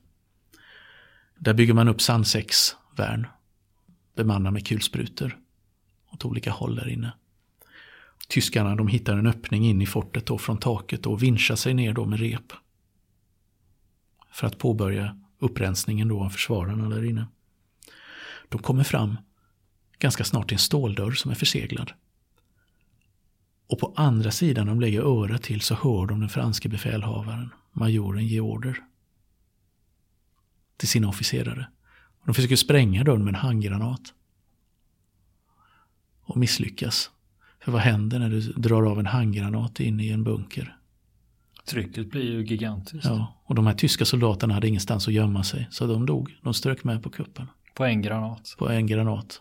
Där 1.38 1.54
bygger 1.54 1.74
man 1.74 1.88
upp 1.88 2.00
sandsäcksvärn 2.00 3.26
bemannar 4.16 4.50
med 4.50 4.66
kulsprutor 4.66 5.38
åt 6.12 6.24
olika 6.24 6.50
håll 6.50 6.74
där 6.76 6.88
inne. 6.88 7.12
Tyskarna 8.26 8.76
de 8.76 8.88
hittar 8.88 9.16
en 9.16 9.26
öppning 9.26 9.66
in 9.66 9.82
i 9.82 9.86
fortet 9.86 10.26
då 10.26 10.38
från 10.38 10.58
taket 10.58 11.06
och 11.06 11.22
vinschar 11.22 11.56
sig 11.56 11.74
ner 11.74 11.92
då 11.92 12.04
med 12.06 12.20
rep. 12.20 12.52
För 14.32 14.46
att 14.46 14.58
påbörja 14.58 15.20
upprensningen 15.38 16.08
då 16.08 16.24
av 16.24 16.30
försvararna 16.30 16.88
där 16.88 17.04
inne. 17.04 17.26
De 18.48 18.62
kommer 18.62 18.84
fram 18.84 19.16
ganska 19.98 20.24
snart 20.24 20.48
till 20.48 20.54
en 20.54 20.58
ståldörr 20.58 21.12
som 21.12 21.30
är 21.30 21.34
förseglad. 21.34 21.92
Och 23.66 23.78
på 23.78 23.92
andra 23.96 24.30
sidan 24.30 24.66
de 24.66 24.80
lägger 24.80 25.02
örat 25.02 25.42
till 25.42 25.60
så 25.60 25.74
hör 25.74 26.06
de 26.06 26.20
den 26.20 26.28
franske 26.28 26.68
befälhavaren, 26.68 27.50
majoren, 27.72 28.26
ge 28.26 28.40
order. 28.40 28.84
Till 30.76 30.88
sina 30.88 31.08
officerare. 31.08 31.68
De 32.24 32.34
försöker 32.34 32.56
spränga 32.56 33.04
dörren 33.04 33.24
med 33.24 33.34
en 33.34 33.40
handgranat. 33.40 34.14
Och 36.20 36.36
misslyckas. 36.36 37.10
För 37.66 37.72
vad 37.72 37.80
händer 37.80 38.18
när 38.18 38.30
du 38.30 38.40
drar 38.40 38.82
av 38.82 38.98
en 38.98 39.06
handgranat 39.06 39.80
in 39.80 40.00
i 40.00 40.08
en 40.08 40.24
bunker? 40.24 40.76
Trycket 41.64 42.10
blir 42.10 42.22
ju 42.22 42.44
gigantiskt. 42.44 43.04
Ja, 43.04 43.42
och 43.44 43.54
de 43.54 43.66
här 43.66 43.74
tyska 43.74 44.04
soldaterna 44.04 44.54
hade 44.54 44.68
ingenstans 44.68 45.08
att 45.08 45.14
gömma 45.14 45.44
sig. 45.44 45.68
Så 45.70 45.86
de 45.86 46.06
dog. 46.06 46.36
De 46.42 46.54
strök 46.54 46.84
med 46.84 47.02
på 47.02 47.10
kuppen. 47.10 47.46
På 47.74 47.84
en 47.84 48.02
granat? 48.02 48.54
På 48.58 48.68
en 48.68 48.86
granat. 48.86 49.40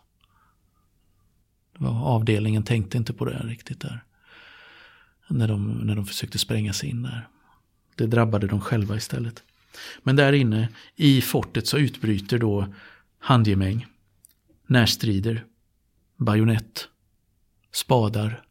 avdelningen 1.79 2.63
tänkte 2.63 2.98
inte 2.98 3.13
på 3.13 3.25
det 3.25 3.38
riktigt 3.44 3.82
där. 3.82 4.03
När 5.27 5.48
de, 5.48 5.72
när 5.72 5.96
de 5.96 6.05
försökte 6.05 6.38
spränga 6.38 6.74
sig 6.74 6.89
in 6.89 7.03
där. 7.03 7.27
Det 7.96 8.08
drabbade 8.08 8.48
dem 8.48 8.62
själva 8.62 8.96
istället. 8.96 9.44
Men 10.03 10.15
där 10.15 10.34
inne 10.34 10.70
i 10.96 11.22
fortet 11.22 11.67
så 11.67 11.77
utbryter 11.77 12.39
då 12.39 12.67
handgemäng, 13.20 13.86
närstrider, 14.67 15.46
bajonett, 16.17 16.89
spadar, 17.75 18.46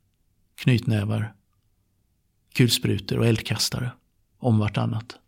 knytnävar, 0.54 1.35
kulsprutor 2.54 3.19
och 3.19 3.26
eldkastare 3.26 3.90
om 4.38 4.59
vartannat. 4.59 5.19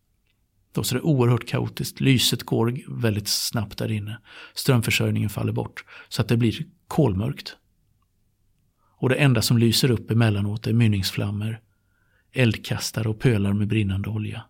Då 0.73 0.85
så 0.85 0.95
det 0.95 1.01
oerhört 1.01 1.49
kaotiskt. 1.49 2.01
Lyset 2.01 2.43
går 2.43 2.81
väldigt 2.89 3.29
snabbt 3.29 3.79
där 3.79 3.93
inne. 3.93 4.21
Strömförsörjningen 4.55 5.31
faller 5.31 5.53
bort. 5.53 5.85
Så 6.09 6.23
att 6.23 6.29
det 6.29 6.37
blir 6.37 6.67
kolmörkt. 6.87 7.57
Och 8.99 9.09
det 9.09 9.15
enda 9.15 9.43
som 9.43 9.59
lyser 9.59 9.91
upp 9.91 10.11
emellanåt 10.11 10.67
är 10.67 10.73
mynningsflammor, 10.73 11.61
eldkastare 12.33 13.09
och 13.09 13.21
pölar 13.21 13.53
med 13.53 13.69
brinnande 13.69 14.09
olja. 14.09 14.45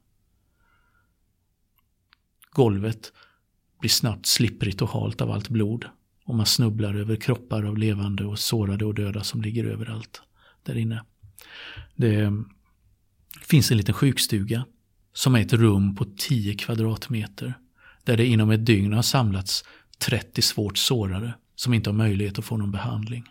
Golvet 2.50 3.12
blir 3.80 3.90
snabbt 3.90 4.26
slipprigt 4.26 4.82
och 4.82 4.90
halt 4.90 5.20
av 5.20 5.30
allt 5.30 5.48
blod. 5.48 5.84
Och 6.26 6.35
man 6.35 6.47
snubblar 6.47 6.95
över 6.95 7.16
kroppar 7.16 7.62
av 7.62 7.78
levande 7.78 8.25
och 8.25 8.38
sårade 8.38 8.85
och 8.85 8.95
döda 8.95 9.25
som 9.25 9.42
ligger 9.42 9.64
överallt 9.64 10.23
där 10.62 10.76
inne. 10.76 11.02
Det 11.97 12.33
finns 13.42 13.71
en 13.71 13.76
liten 13.76 13.95
sjukstuga 13.95 14.64
som 15.12 15.35
är 15.35 15.40
ett 15.40 15.52
rum 15.52 15.97
på 15.97 16.04
10 16.16 16.54
kvadratmeter. 16.54 17.54
Där 18.04 18.16
det 18.16 18.26
inom 18.26 18.50
ett 18.50 18.66
dygn 18.66 18.92
har 18.92 19.02
samlats 19.02 19.64
30 19.99 20.42
svårt 20.42 20.78
sårade 20.78 21.35
som 21.56 21.75
inte 21.75 21.90
har 21.90 21.95
möjlighet 21.95 22.38
att 22.38 22.45
få 22.45 22.56
någon 22.56 22.71
behandling. 22.71 23.25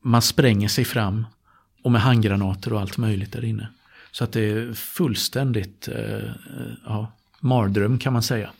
Man 0.00 0.22
spränger 0.22 0.68
sig 0.68 0.84
fram 0.84 1.26
och 1.82 1.92
med 1.92 2.00
handgranater 2.00 2.72
och 2.72 2.80
allt 2.80 2.96
möjligt 2.96 3.32
där 3.32 3.44
inne. 3.44 3.68
Så 4.12 4.24
att 4.24 4.32
det 4.32 4.40
är 4.40 4.72
fullständigt 4.72 5.88
eh, 5.88 6.24
eh 6.24 6.32
ja, 6.84 7.12
mardröm 7.40 7.98
kan 7.98 8.12
man 8.12 8.22
säga. 8.22 8.50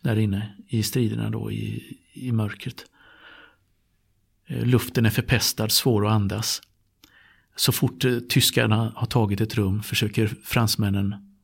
Där 0.00 0.18
inne 0.18 0.56
i 0.68 0.82
striderna 0.82 1.30
då 1.30 1.52
i, 1.52 1.96
i 2.12 2.32
mörkret. 2.32 2.84
Eh, 4.46 4.66
luften 4.66 5.06
är 5.06 5.10
förpestad, 5.10 5.72
svår 5.72 6.06
att 6.06 6.12
andas. 6.12 6.62
Så 7.56 7.72
fort 7.72 8.04
eh, 8.04 8.18
tyskarna 8.18 8.92
har 8.96 9.06
tagit 9.06 9.40
ett 9.40 9.54
rum 9.54 9.82
försöker 9.82 10.26
fransmännen 10.44 11.36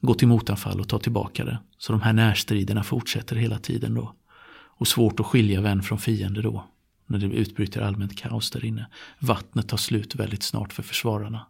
gå 0.00 0.14
till 0.14 0.28
motanfall 0.28 0.80
och 0.80 0.88
ta 0.88 0.98
tillbaka 0.98 1.44
det. 1.44 1.58
Så 1.78 1.92
de 1.92 2.02
här 2.02 2.12
närstriderna 2.12 2.82
fortsätter 2.82 3.36
hela 3.36 3.58
tiden 3.58 3.94
då. 3.94 4.14
Och 4.52 4.88
svårt 4.88 5.20
att 5.20 5.26
skilja 5.26 5.60
vän 5.60 5.82
från 5.82 5.98
fiende 5.98 6.42
då. 6.42 6.66
När 7.06 7.18
det 7.18 7.26
utbryter 7.26 7.80
allmänt 7.80 8.16
kaos 8.16 8.50
där 8.50 8.64
inne. 8.64 8.86
Vattnet 9.18 9.68
tar 9.68 9.76
slut 9.76 10.14
väldigt 10.14 10.42
snart 10.42 10.72
för 10.72 10.82
försvararna. 10.82 11.46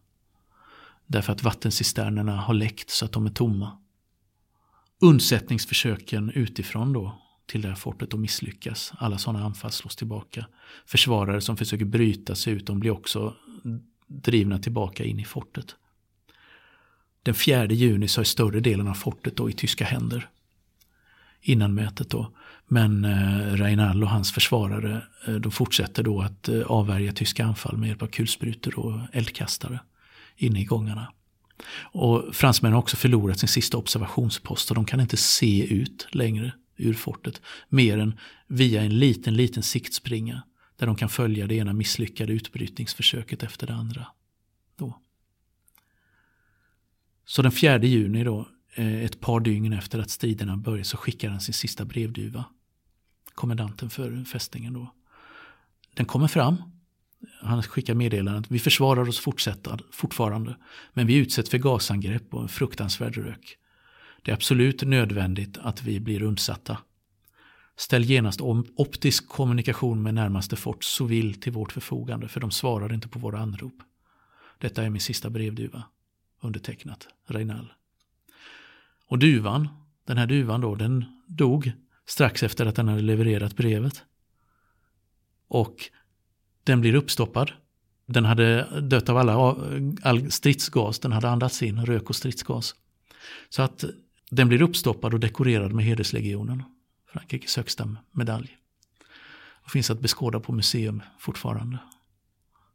Därför 1.06 1.32
att 1.32 1.42
vattencisternerna 1.42 2.36
har 2.36 2.54
läckt 2.54 2.90
så 2.90 3.04
att 3.04 3.12
de 3.12 3.26
är 3.26 3.30
tomma. 3.30 3.78
Undsättningsförsöken 5.00 6.30
utifrån 6.30 6.92
då 6.92 7.18
till 7.46 7.62
det 7.62 7.68
här 7.68 7.74
fortet 7.74 8.12
och 8.12 8.20
misslyckas. 8.20 8.92
Alla 8.98 9.18
sådana 9.18 9.44
anfall 9.44 9.72
slås 9.72 9.96
tillbaka. 9.96 10.46
Försvarare 10.86 11.40
som 11.40 11.56
försöker 11.56 11.84
bryta 11.84 12.34
sig 12.34 12.52
ut, 12.52 12.66
de 12.66 12.80
blir 12.80 12.90
också 12.90 13.34
drivna 14.06 14.58
tillbaka 14.58 15.04
in 15.04 15.20
i 15.20 15.24
fortet. 15.24 15.76
Den 17.22 17.34
4 17.34 17.66
juni 17.66 18.08
så 18.08 18.20
är 18.20 18.24
större 18.24 18.60
delen 18.60 18.88
av 18.88 18.94
fortet 18.94 19.36
då 19.36 19.50
i 19.50 19.52
tyska 19.52 19.84
händer. 19.84 20.28
Innan 21.42 21.74
mötet 21.74 22.10
då. 22.10 22.32
Men 22.68 23.04
eh, 23.04 23.54
Reinald 23.54 24.02
och 24.02 24.10
hans 24.10 24.32
försvarare 24.32 25.02
eh, 25.26 25.34
de 25.34 25.52
fortsätter 25.52 26.02
då 26.02 26.20
att 26.20 26.48
eh, 26.48 26.62
avvärja 26.62 27.12
tyska 27.12 27.44
anfall 27.44 27.76
med 27.76 27.88
hjälp 27.88 28.02
av 28.02 28.06
kulsprutor 28.06 28.78
och 28.78 29.00
eldkastare 29.12 29.80
inne 30.36 30.60
i 30.60 30.64
gångarna. 30.64 31.12
Och 31.68 32.34
fransmännen 32.34 32.74
har 32.74 32.82
också 32.82 32.96
förlorat 32.96 33.38
sin 33.38 33.48
sista 33.48 33.76
observationspost 33.76 34.70
och 34.70 34.74
de 34.74 34.84
kan 34.84 35.00
inte 35.00 35.16
se 35.16 35.74
ut 35.74 36.08
längre 36.12 36.52
ur 36.76 36.94
fortet. 36.94 37.42
Mer 37.68 37.98
än 37.98 38.18
via 38.46 38.82
en 38.82 38.98
liten, 38.98 39.36
liten 39.36 39.62
siktspringa 39.62 40.42
där 40.76 40.86
de 40.86 40.96
kan 40.96 41.08
följa 41.08 41.46
det 41.46 41.54
ena 41.54 41.72
misslyckade 41.72 42.32
utbrytningsförsöket 42.32 43.42
efter 43.42 43.66
det 43.66 43.74
andra. 43.74 44.06
Då. 44.76 45.00
Så 47.24 47.42
den 47.42 47.52
4 47.52 47.82
juni 47.82 48.24
då, 48.24 48.48
eh, 48.74 49.04
ett 49.04 49.20
par 49.20 49.40
dygn 49.40 49.72
efter 49.72 49.98
att 49.98 50.10
striderna 50.10 50.56
började 50.56 50.84
så 50.84 50.96
skickar 50.96 51.30
han 51.30 51.40
sin 51.40 51.54
sista 51.54 51.84
brevduva. 51.84 52.44
Kommendanten 53.34 53.90
för 53.90 54.24
fästningen 54.24 54.72
då. 54.72 54.94
Den 55.94 56.06
kommer 56.06 56.28
fram. 56.28 56.79
Han 57.42 57.62
skickar 57.62 57.94
meddelandet. 57.94 58.50
Vi 58.50 58.58
försvarar 58.58 59.08
oss 59.08 59.28
fortfarande. 59.92 60.56
Men 60.92 61.06
vi 61.06 61.16
utsätts 61.16 61.50
för 61.50 61.58
gasangrepp 61.58 62.34
och 62.34 62.42
en 62.42 62.48
fruktansvärd 62.48 63.16
rök. 63.16 63.56
Det 64.22 64.30
är 64.30 64.34
absolut 64.34 64.82
nödvändigt 64.82 65.58
att 65.58 65.82
vi 65.82 66.00
blir 66.00 66.22
undsatta. 66.22 66.78
Ställ 67.76 68.04
genast 68.04 68.40
om 68.40 68.66
optisk 68.76 69.28
kommunikation 69.28 70.02
med 70.02 70.14
närmaste 70.14 70.56
fort 70.56 70.84
Sovil 70.84 71.40
till 71.40 71.52
vårt 71.52 71.72
förfogande 71.72 72.28
för 72.28 72.40
de 72.40 72.50
svarar 72.50 72.92
inte 72.92 73.08
på 73.08 73.18
våra 73.18 73.38
anrop. 73.38 73.82
Detta 74.58 74.82
är 74.82 74.90
min 74.90 75.00
sista 75.00 75.30
brevduva. 75.30 75.82
Undertecknat 76.40 77.08
Reinal. 77.26 77.72
Och 79.06 79.18
duvan, 79.18 79.68
den 80.06 80.18
här 80.18 80.26
duvan 80.26 80.60
då, 80.60 80.74
den 80.74 81.04
dog 81.26 81.72
strax 82.06 82.42
efter 82.42 82.66
att 82.66 82.76
den 82.76 82.88
hade 82.88 83.02
levererat 83.02 83.56
brevet. 83.56 84.04
Och 85.48 85.90
den 86.64 86.80
blir 86.80 86.94
uppstoppad. 86.94 87.52
Den 88.06 88.24
hade 88.24 88.80
dött 88.80 89.08
av 89.08 89.16
alla, 89.16 89.56
all 90.02 90.30
stridsgas, 90.30 90.98
den 90.98 91.12
hade 91.12 91.28
andats 91.30 91.62
in, 91.62 91.86
rök 91.86 92.10
och 92.10 92.16
stridsgas. 92.16 92.74
Så 93.48 93.62
att 93.62 93.84
den 94.30 94.48
blir 94.48 94.62
uppstoppad 94.62 95.14
och 95.14 95.20
dekorerad 95.20 95.72
med 95.72 95.84
hederslegionen. 95.84 96.62
Frankrikes 97.12 97.56
högsta 97.56 97.96
medalj. 98.10 98.56
Och 99.64 99.70
finns 99.70 99.90
att 99.90 100.00
beskåda 100.00 100.40
på 100.40 100.52
museum 100.52 101.02
fortfarande. 101.18 101.78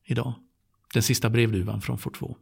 Idag. 0.04 0.34
Den 0.94 1.04
sista 1.04 1.30
brevduvan 1.30 1.82
från 1.82 1.98
Fort 1.98 2.20
2. 2.20 2.38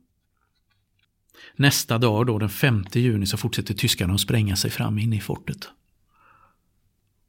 Nästa 1.55 1.97
dag, 1.97 2.27
då, 2.27 2.39
den 2.39 2.49
5 2.49 2.85
juni, 2.93 3.25
så 3.25 3.37
fortsätter 3.37 3.73
tyskarna 3.73 4.13
att 4.13 4.21
spränga 4.21 4.55
sig 4.55 4.71
fram 4.71 4.99
in 4.99 5.13
i 5.13 5.19
fortet. 5.19 5.69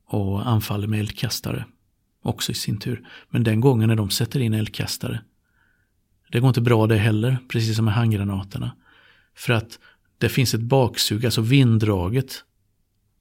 Och 0.05 0.49
anfaller 0.49 0.87
med 0.87 1.01
eldkastare. 1.01 1.65
Också 2.25 2.53
i 2.53 2.55
sin 2.55 2.79
tur. 2.79 3.09
Men 3.31 3.45
den 3.45 3.61
gången 3.61 3.89
när 3.89 3.97
de 3.97 4.11
sätter 4.11 4.41
in 4.41 4.55
eldkastare. 4.55 5.21
Det 6.31 6.41
går 6.41 6.49
inte 6.49 6.61
bra 6.61 6.87
det 6.87 6.97
heller, 6.97 7.39
precis 7.49 7.77
som 7.77 7.85
med 7.85 7.95
handgranaterna. 7.95 8.77
För 9.35 9.53
att 9.53 9.79
det 10.19 10.29
finns 10.29 10.55
ett 10.55 10.61
baksug, 10.61 11.25
alltså 11.25 11.41
vinddraget 11.41 12.45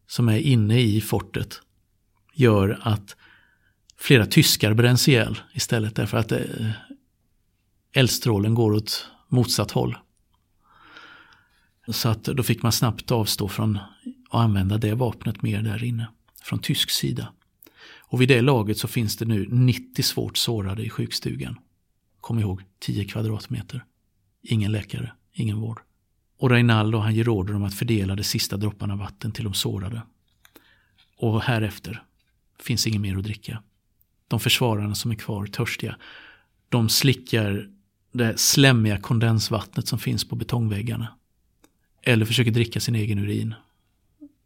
som 0.07 0.29
är 0.29 0.37
inne 0.37 0.81
i 0.81 1.01
fortet 1.01 1.61
gör 2.33 2.79
att 2.81 3.15
flera 3.97 4.25
tyskar 4.25 4.73
bränns 4.73 5.07
ihjäl 5.07 5.39
istället 5.53 5.95
därför 5.95 6.17
att 6.17 6.31
eh, 6.31 6.39
eldstrålen 7.93 8.53
går 8.53 8.73
åt 8.73 9.07
motsatt 9.27 9.71
håll. 9.71 9.97
Så 11.87 12.09
att 12.09 12.23
då 12.23 12.43
fick 12.43 12.63
man 12.63 12.71
snabbt 12.71 13.11
avstå 13.11 13.47
från 13.47 13.77
att 14.29 14.39
använda 14.39 14.77
det 14.77 14.93
vapnet 14.93 15.41
mer 15.41 15.61
där 15.61 15.83
inne 15.83 16.07
från 16.43 16.59
tysk 16.59 16.89
sida. 16.89 17.33
Och 18.13 18.21
vid 18.21 18.27
det 18.27 18.41
laget 18.41 18.77
så 18.77 18.87
finns 18.87 19.17
det 19.17 19.25
nu 19.25 19.47
90 19.51 20.03
svårt 20.03 20.37
sårade 20.37 20.83
i 20.83 20.89
sjukstugan. 20.89 21.59
Kom 22.21 22.39
ihåg, 22.39 22.61
10 22.79 23.05
kvadratmeter. 23.05 23.85
Ingen 24.41 24.71
läkare, 24.71 25.11
ingen 25.33 25.59
vård. 25.59 25.81
Och 26.37 26.49
Reinaldo 26.49 26.97
han 26.97 27.15
ger 27.15 27.29
order 27.29 27.55
om 27.55 27.63
att 27.63 27.73
fördela 27.73 28.15
de 28.15 28.23
sista 28.23 28.57
dropparna 28.57 28.95
vatten 28.95 29.31
till 29.31 29.43
de 29.43 29.53
sårade. 29.53 30.01
Och 31.17 31.41
härefter 31.41 32.03
finns 32.59 32.87
inget 32.87 33.01
mer 33.01 33.17
att 33.17 33.23
dricka. 33.23 33.63
De 34.27 34.39
försvararna 34.39 34.95
som 34.95 35.11
är 35.11 35.15
kvar 35.15 35.45
törstiga, 35.45 35.97
de 36.69 36.89
slickar 36.89 37.69
det 38.11 38.39
slemmiga 38.39 38.97
kondensvattnet 38.97 39.87
som 39.87 39.99
finns 39.99 40.29
på 40.29 40.35
betongväggarna. 40.35 41.07
Eller 42.01 42.25
försöker 42.25 42.51
dricka 42.51 42.79
sin 42.79 42.95
egen 42.95 43.19
urin. 43.19 43.55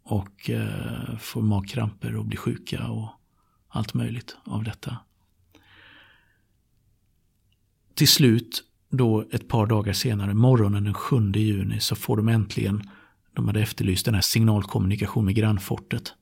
Och 0.04 0.50
eh, 0.50 1.18
får 1.20 1.42
magkramper 1.42 2.16
och 2.16 2.26
blir 2.26 2.38
sjuka 2.38 2.88
och 2.88 3.10
allt 3.68 3.94
möjligt 3.94 4.38
av 4.44 4.64
detta. 4.64 4.98
Till 7.96 8.08
slut 8.08 8.64
då 8.90 9.26
ett 9.32 9.48
par 9.48 9.66
dagar 9.66 9.94
senare, 9.94 10.34
morgonen 10.34 10.84
den 10.84 10.94
7 10.94 11.32
juni, 11.32 11.80
så 11.80 11.96
får 11.96 12.18
de 12.18 12.28
äntligen, 12.28 12.90
de 13.34 13.48
hade 13.48 13.62
efterlyst 13.62 14.06
den 14.06 14.14
här 14.14 14.22
signalkommunikation 14.22 15.26
med 15.26 15.36
grannfortet. 15.36 16.14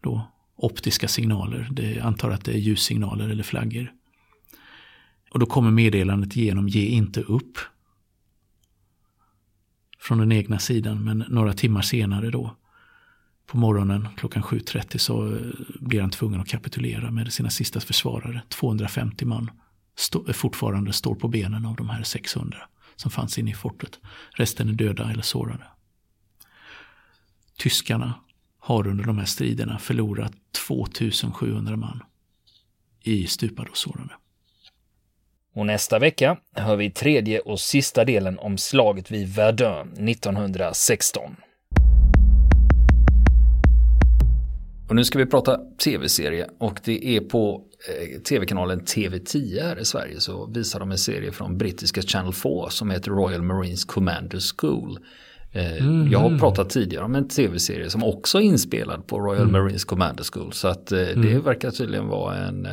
Då 0.00 0.32
optiska 0.56 1.08
signaler, 1.08 1.68
det 1.70 2.00
antar 2.00 2.30
att 2.30 2.44
det 2.44 2.52
är 2.52 2.58
ljussignaler 2.58 3.28
eller 3.28 3.42
flaggor. 3.42 3.92
Och 5.30 5.38
då 5.38 5.46
kommer 5.46 5.70
meddelandet 5.70 6.36
igenom, 6.36 6.68
ge 6.68 6.86
inte 6.86 7.20
upp. 7.20 7.58
från 9.98 10.18
den 10.18 10.32
egna 10.32 10.58
sidan. 10.58 11.04
Men 11.04 11.24
några 11.28 11.52
timmar 11.52 11.82
senare 11.82 12.30
då 12.30 12.56
på 13.46 13.58
morgonen 13.58 14.08
klockan 14.16 14.42
7.30 14.42 14.98
så 14.98 15.26
eh, 15.26 15.40
blir 15.80 16.00
han 16.00 16.10
tvungen 16.10 16.40
att 16.40 16.48
kapitulera 16.48 17.10
med 17.10 17.32
sina 17.32 17.50
sista 17.50 17.80
försvarare. 17.80 18.42
250 18.48 19.24
man 19.24 19.50
stå, 19.96 20.24
eh, 20.28 20.32
fortfarande 20.32 20.92
står 20.92 21.14
på 21.14 21.28
benen 21.28 21.66
av 21.66 21.76
de 21.76 21.88
här 21.88 22.02
600 22.02 22.58
som 22.96 23.10
fanns 23.10 23.38
inne 23.38 23.50
i 23.50 23.54
fortet. 23.54 24.00
Resten 24.30 24.68
är 24.68 24.72
döda 24.72 25.10
eller 25.10 25.22
sårade. 25.22 25.64
Tyskarna 27.58 28.14
har 28.58 28.86
under 28.86 29.04
de 29.04 29.18
här 29.18 29.24
striderna 29.24 29.78
förlorat 29.78 30.32
2700 30.68 31.76
man 31.76 32.02
i 33.00 33.26
stupade 33.26 33.70
och 33.70 33.76
sårade. 33.76 34.14
Och 35.54 35.66
nästa 35.66 35.98
vecka 35.98 36.36
hör 36.54 36.76
vi 36.76 36.90
tredje 36.90 37.40
och 37.40 37.60
sista 37.60 38.04
delen 38.04 38.38
om 38.38 38.58
slaget 38.58 39.10
vid 39.10 39.34
Verdun 39.34 40.08
1916. 40.08 41.36
Och 44.92 44.96
nu 44.96 45.04
ska 45.04 45.18
vi 45.18 45.26
prata 45.26 45.60
tv-serie 45.84 46.46
och 46.58 46.80
det 46.84 47.16
är 47.16 47.20
på 47.20 47.62
eh, 47.88 48.20
tv-kanalen 48.20 48.80
TV10 48.80 49.62
här 49.62 49.78
i 49.78 49.84
Sverige 49.84 50.20
så 50.20 50.46
visar 50.46 50.80
de 50.80 50.90
en 50.90 50.98
serie 50.98 51.32
från 51.32 51.58
brittiska 51.58 52.02
Channel 52.02 52.32
4 52.32 52.70
som 52.70 52.90
heter 52.90 53.10
Royal 53.10 53.42
Marines 53.42 53.84
Commander 53.84 54.40
School. 54.56 54.98
Mm. 55.52 56.12
Jag 56.12 56.18
har 56.18 56.38
pratat 56.38 56.70
tidigare 56.70 57.04
om 57.04 57.14
en 57.14 57.28
tv-serie 57.28 57.90
som 57.90 58.04
också 58.04 58.38
är 58.38 58.42
inspelad 58.42 59.06
på 59.06 59.20
Royal 59.20 59.48
mm. 59.48 59.52
Marines 59.52 59.84
Commander 59.84 60.24
School. 60.32 60.52
Så 60.52 60.68
att 60.68 60.92
mm. 60.92 61.22
det 61.22 61.38
verkar 61.38 61.70
tydligen 61.70 62.08
vara 62.08 62.36
en 62.36 62.68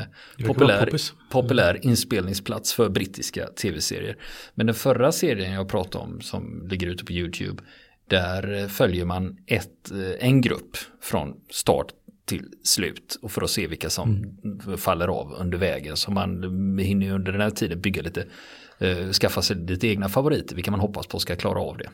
populär, 0.47 0.91
populär 1.31 1.85
inspelningsplats 1.85 2.73
för 2.73 2.89
brittiska 2.89 3.47
tv-serier. 3.47 4.17
Men 4.55 4.65
den 4.65 4.75
förra 4.75 5.11
serien 5.11 5.53
jag 5.53 5.69
pratade 5.69 6.03
om 6.03 6.21
som 6.21 6.67
ligger 6.69 6.87
ute 6.87 7.05
på 7.05 7.13
YouTube 7.13 7.63
där 8.09 8.67
följer 8.67 9.05
man 9.05 9.37
ett, 9.47 9.91
en 10.19 10.41
grupp 10.41 10.77
från 11.01 11.33
start 11.49 11.87
till 12.29 12.45
slut 12.63 13.19
och 13.21 13.31
för 13.31 13.41
att 13.41 13.49
se 13.49 13.67
vilka 13.67 13.89
som 13.89 14.09
mm. 14.43 14.77
faller 14.77 15.07
av 15.07 15.33
under 15.33 15.57
vägen. 15.57 15.97
Så 15.97 16.11
man 16.11 16.77
hinner 16.79 17.11
under 17.11 17.31
den 17.31 17.41
här 17.41 17.49
tiden 17.49 17.81
bygga 17.81 18.01
lite, 18.01 18.25
eh, 18.79 19.09
skaffa 19.11 19.41
sig 19.41 19.55
lite 19.55 19.87
egna 19.87 20.09
favoriter, 20.09 20.55
vilka 20.55 20.71
man 20.71 20.79
hoppas 20.79 21.07
på 21.07 21.19
ska 21.19 21.35
klara 21.35 21.59
av 21.59 21.77
det. 21.77 21.89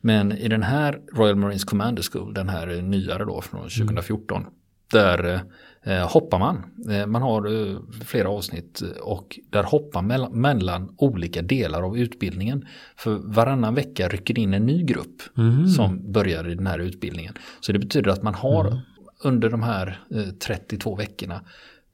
Men 0.00 0.32
i 0.32 0.48
den 0.48 0.62
här 0.62 1.00
Royal 1.12 1.36
Marines 1.36 1.64
Commander 1.64 2.04
School, 2.12 2.34
den 2.34 2.48
här 2.48 2.66
nyare 2.66 3.24
då 3.24 3.40
från 3.40 3.62
2014, 3.62 4.40
mm. 4.40 4.52
där 4.92 5.40
eh, 5.82 6.08
hoppar 6.08 6.38
man. 6.38 6.62
Eh, 6.90 7.06
man 7.06 7.22
har 7.22 7.70
eh, 7.70 7.78
flera 8.04 8.28
avsnitt 8.28 8.82
och 9.02 9.38
där 9.50 9.62
hoppar 9.62 10.02
mellan, 10.02 10.40
mellan, 10.40 10.94
olika 10.98 11.42
delar 11.42 11.82
av 11.82 11.98
utbildningen. 11.98 12.66
För 12.96 13.14
varannan 13.14 13.74
vecka 13.74 14.08
rycker 14.08 14.38
in 14.38 14.54
en 14.54 14.66
ny 14.66 14.82
grupp 14.82 15.22
mm. 15.38 15.68
som 15.68 16.12
börjar 16.12 16.48
i 16.48 16.54
den 16.54 16.66
här 16.66 16.78
utbildningen. 16.78 17.34
Så 17.60 17.72
det 17.72 17.78
betyder 17.78 18.10
att 18.10 18.22
man 18.22 18.34
har 18.34 18.66
mm 18.66 18.78
under 19.24 19.50
de 19.50 19.62
här 19.62 20.00
32 20.40 20.92
eh, 20.92 20.98
veckorna 20.98 21.40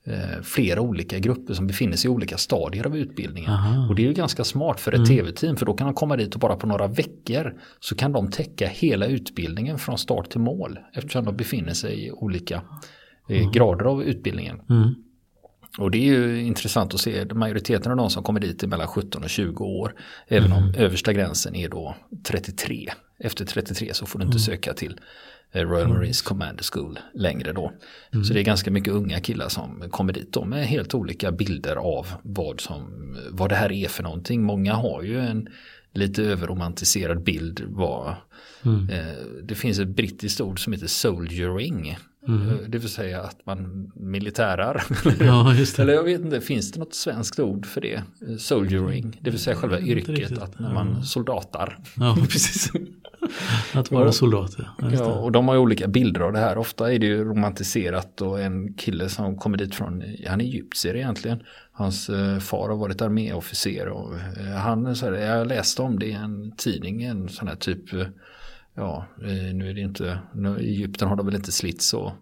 eh, 0.05 0.43
flera 0.43 0.81
olika 0.81 1.19
grupper 1.19 1.55
som 1.55 1.67
befinner 1.67 1.97
sig 1.97 2.11
i 2.11 2.15
olika 2.15 2.39
stadier 2.39 2.87
av 2.87 2.97
utbildningen. 2.97 3.51
Aha. 3.51 3.89
Och 3.89 3.95
det 3.95 4.03
är 4.03 4.07
ju 4.07 4.13
ganska 4.13 4.45
smart 4.45 4.81
för 4.81 4.93
ett 4.93 4.97
mm. 4.97 5.09
tv-team 5.09 5.57
för 5.57 5.67
då 5.67 5.75
kan 5.75 5.87
de 5.87 5.95
komma 5.95 6.17
dit 6.17 6.35
och 6.35 6.41
bara 6.41 6.57
på 6.57 6.67
några 6.67 6.87
veckor 6.87 7.55
så 7.81 7.95
kan 7.95 8.13
de 8.13 8.31
täcka 8.31 8.69
hela 8.69 9.07
utbildningen 9.07 9.79
från 9.79 9.99
start 9.99 10.31
till 10.31 10.41
mål 10.41 10.79
eftersom 10.93 11.25
de 11.25 11.37
befinner 11.37 11.73
sig 11.73 12.07
i 12.07 12.11
olika 12.11 12.63
mm. 13.29 13.53
grader 13.53 13.85
av 13.85 14.03
utbildningen. 14.03 14.61
Mm. 14.71 14.95
Och 15.79 15.91
det 15.91 15.99
är 15.99 16.19
ju 16.19 16.43
intressant 16.43 16.95
att 16.95 17.01
se, 17.01 17.25
majoriteten 17.35 17.93
av 17.93 17.99
de 17.99 18.11
som 18.11 18.23
kommer 18.23 18.41
dit 18.41 18.63
är 18.63 18.67
mellan 18.67 18.87
17 18.87 19.23
och 19.23 19.31
20 19.31 19.65
år. 19.65 19.95
Även 20.29 20.53
om 20.53 20.63
mm. 20.63 20.75
översta 20.75 21.13
gränsen 21.13 21.55
är 21.55 21.69
då 21.69 21.95
33. 22.25 22.89
Efter 23.19 23.45
33 23.45 23.95
så 23.95 24.07
får 24.07 24.19
du 24.19 24.25
inte 24.25 24.37
mm. 24.37 24.39
söka 24.39 24.75
till 24.75 24.97
Eh, 24.97 25.32
Royal 25.53 25.83
mm. 25.83 25.97
Marines 25.97 26.23
Commander 26.23 26.65
School 26.73 26.99
längre 27.15 27.53
då. 27.53 27.73
Mm. 28.13 28.25
Så 28.25 28.35
det 28.35 28.41
är 28.41 28.45
ganska 28.45 28.71
mycket 28.71 28.93
unga 28.93 29.21
killar 29.21 29.49
som 29.49 29.91
kommer 29.91 30.13
dit 30.13 30.33
då 30.33 30.45
med 30.45 30.67
helt 30.67 30.95
olika 30.95 31.33
bilder 31.33 31.77
av 31.77 32.07
vad, 32.23 32.61
som, 32.61 33.17
vad 33.31 33.49
det 33.49 33.57
här 33.57 33.73
är 33.73 33.89
för 33.89 34.03
någonting. 34.03 34.43
Många 34.43 34.75
har 34.75 35.03
ju 35.03 35.21
en 35.21 35.49
lite 35.95 36.23
överromantiserad 36.23 37.23
bild. 37.23 37.63
Vad, 37.69 38.15
mm. 38.63 38.91
eh, 38.91 39.15
det 39.43 39.55
finns 39.55 39.79
ett 39.79 39.89
brittiskt 39.89 40.41
ord 40.41 40.65
som 40.65 40.73
heter 40.73 40.87
soldiering. 40.87 41.97
Mm. 42.29 42.49
Eh, 42.49 42.55
det 42.69 42.79
vill 42.79 42.89
säga 42.89 43.23
att 43.23 43.47
man 43.47 43.93
militärar. 43.95 44.85
Ja, 45.21 45.55
Eller 45.79 45.93
jag 45.93 46.03
vet 46.03 46.21
inte, 46.21 46.41
finns 46.41 46.73
det 46.73 46.79
något 46.79 46.95
svenskt 46.95 47.39
ord 47.39 47.67
för 47.67 47.81
det? 47.81 48.03
Soldiering, 48.39 49.19
det 49.21 49.31
vill 49.31 49.41
säga 49.41 49.57
själva 49.57 49.81
yrket, 49.81 50.39
att 50.39 50.59
när 50.59 50.75
man 50.75 51.05
soldatar. 51.05 51.79
Ja, 51.97 52.17
precis. 52.31 52.73
Att 53.75 53.91
vara 53.91 54.13
soldat. 54.13 54.57
Ja. 54.59 54.91
ja, 54.93 55.05
och 55.05 55.33
de 55.33 55.49
har 55.49 55.55
ju 55.55 55.61
olika 55.61 55.89
bilder 55.89 56.21
av 56.21 56.33
det 56.33 56.39
här. 56.39 56.59
Ofta 56.59 56.93
är 56.93 56.99
det 56.99 57.07
ju 57.07 57.25
romantiserat 57.25 58.21
och 58.21 58.41
en 58.41 58.75
kille 58.75 59.09
som 59.09 59.37
kommer 59.37 59.59
dit 59.59 59.75
från, 59.75 60.03
han 60.27 60.41
är 60.41 60.45
egyptier 60.45 60.97
egentligen. 60.97 61.43
Hans 61.73 62.09
eh, 62.09 62.39
far 62.39 62.69
har 62.69 62.77
varit 62.77 63.03
arméofficer 63.03 63.89
och 63.89 64.15
eh, 64.15 64.57
han, 64.57 64.97
så 64.97 65.07
här, 65.07 65.13
jag 65.13 65.47
läste 65.47 65.83
om 65.83 65.99
det 65.99 66.07
i 66.07 66.13
en 66.13 66.57
tidning, 66.57 67.03
en 67.03 67.29
sån 67.29 67.49
här 67.49 67.57
typ, 67.57 67.93
eh, 67.93 68.07
ja, 68.75 69.07
nu 69.53 69.71
är 69.71 69.75
det 69.75 69.81
inte, 69.81 70.19
nu, 70.35 70.59
Egypten 70.59 71.09
har 71.09 71.17
de 71.17 71.27
väl 71.27 71.35
inte 71.35 71.53
slitt 71.53 71.83
så 71.83 72.13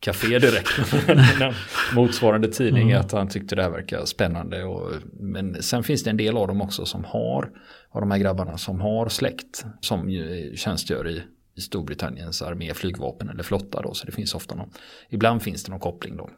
café 0.00 0.38
direkt. 0.38 0.68
motsvarande 1.94 2.48
tidning 2.48 2.90
mm. 2.90 3.00
att 3.00 3.12
han 3.12 3.28
tyckte 3.28 3.56
det 3.56 3.62
här 3.62 3.70
verkar 3.70 4.04
spännande. 4.04 4.64
Och, 4.64 4.92
men 5.12 5.62
sen 5.62 5.82
finns 5.82 6.02
det 6.02 6.10
en 6.10 6.16
del 6.16 6.36
av 6.36 6.48
dem 6.48 6.60
också 6.60 6.86
som 6.86 7.04
har, 7.04 7.50
av 7.90 8.00
de 8.00 8.10
här 8.10 8.18
grabbarna 8.18 8.58
som 8.58 8.80
har 8.80 9.08
släkt 9.08 9.64
som 9.80 10.10
ju 10.10 10.56
tjänstgör 10.56 11.08
i, 11.08 11.22
i 11.54 11.60
Storbritanniens 11.60 12.42
armé, 12.42 12.74
flygvapen 12.74 13.28
eller 13.28 13.42
flotta 13.42 13.82
då. 13.82 13.94
Så 13.94 14.06
det 14.06 14.12
finns 14.12 14.34
ofta 14.34 14.54
någon, 14.54 14.70
ibland 15.08 15.42
finns 15.42 15.64
det 15.64 15.70
någon 15.70 15.80
koppling 15.80 16.16
då. 16.16 16.30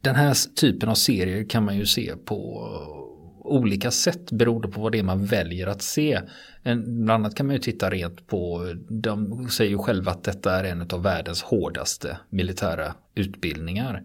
Den 0.00 0.14
här 0.14 0.54
typen 0.54 0.88
av 0.88 0.94
serier 0.94 1.48
kan 1.48 1.64
man 1.64 1.76
ju 1.76 1.86
se 1.86 2.16
på 2.24 2.66
olika 3.40 3.90
sätt 3.90 4.30
beroende 4.30 4.68
på 4.68 4.80
vad 4.80 4.92
det 4.92 4.98
är 4.98 5.02
man 5.02 5.24
väljer 5.24 5.66
att 5.66 5.82
se. 5.82 6.20
bland 6.62 7.10
annat 7.10 7.34
kan 7.34 7.46
man 7.46 7.56
ju 7.56 7.60
titta 7.60 7.90
rent 7.90 8.26
på, 8.26 8.74
de 8.88 9.48
säger 9.50 9.70
ju 9.70 9.78
själva 9.78 10.12
att 10.12 10.24
detta 10.24 10.52
är 10.52 10.64
en 10.64 10.86
av 10.90 11.02
världens 11.02 11.42
hårdaste 11.42 12.18
militära 12.30 12.94
utbildningar. 13.14 14.02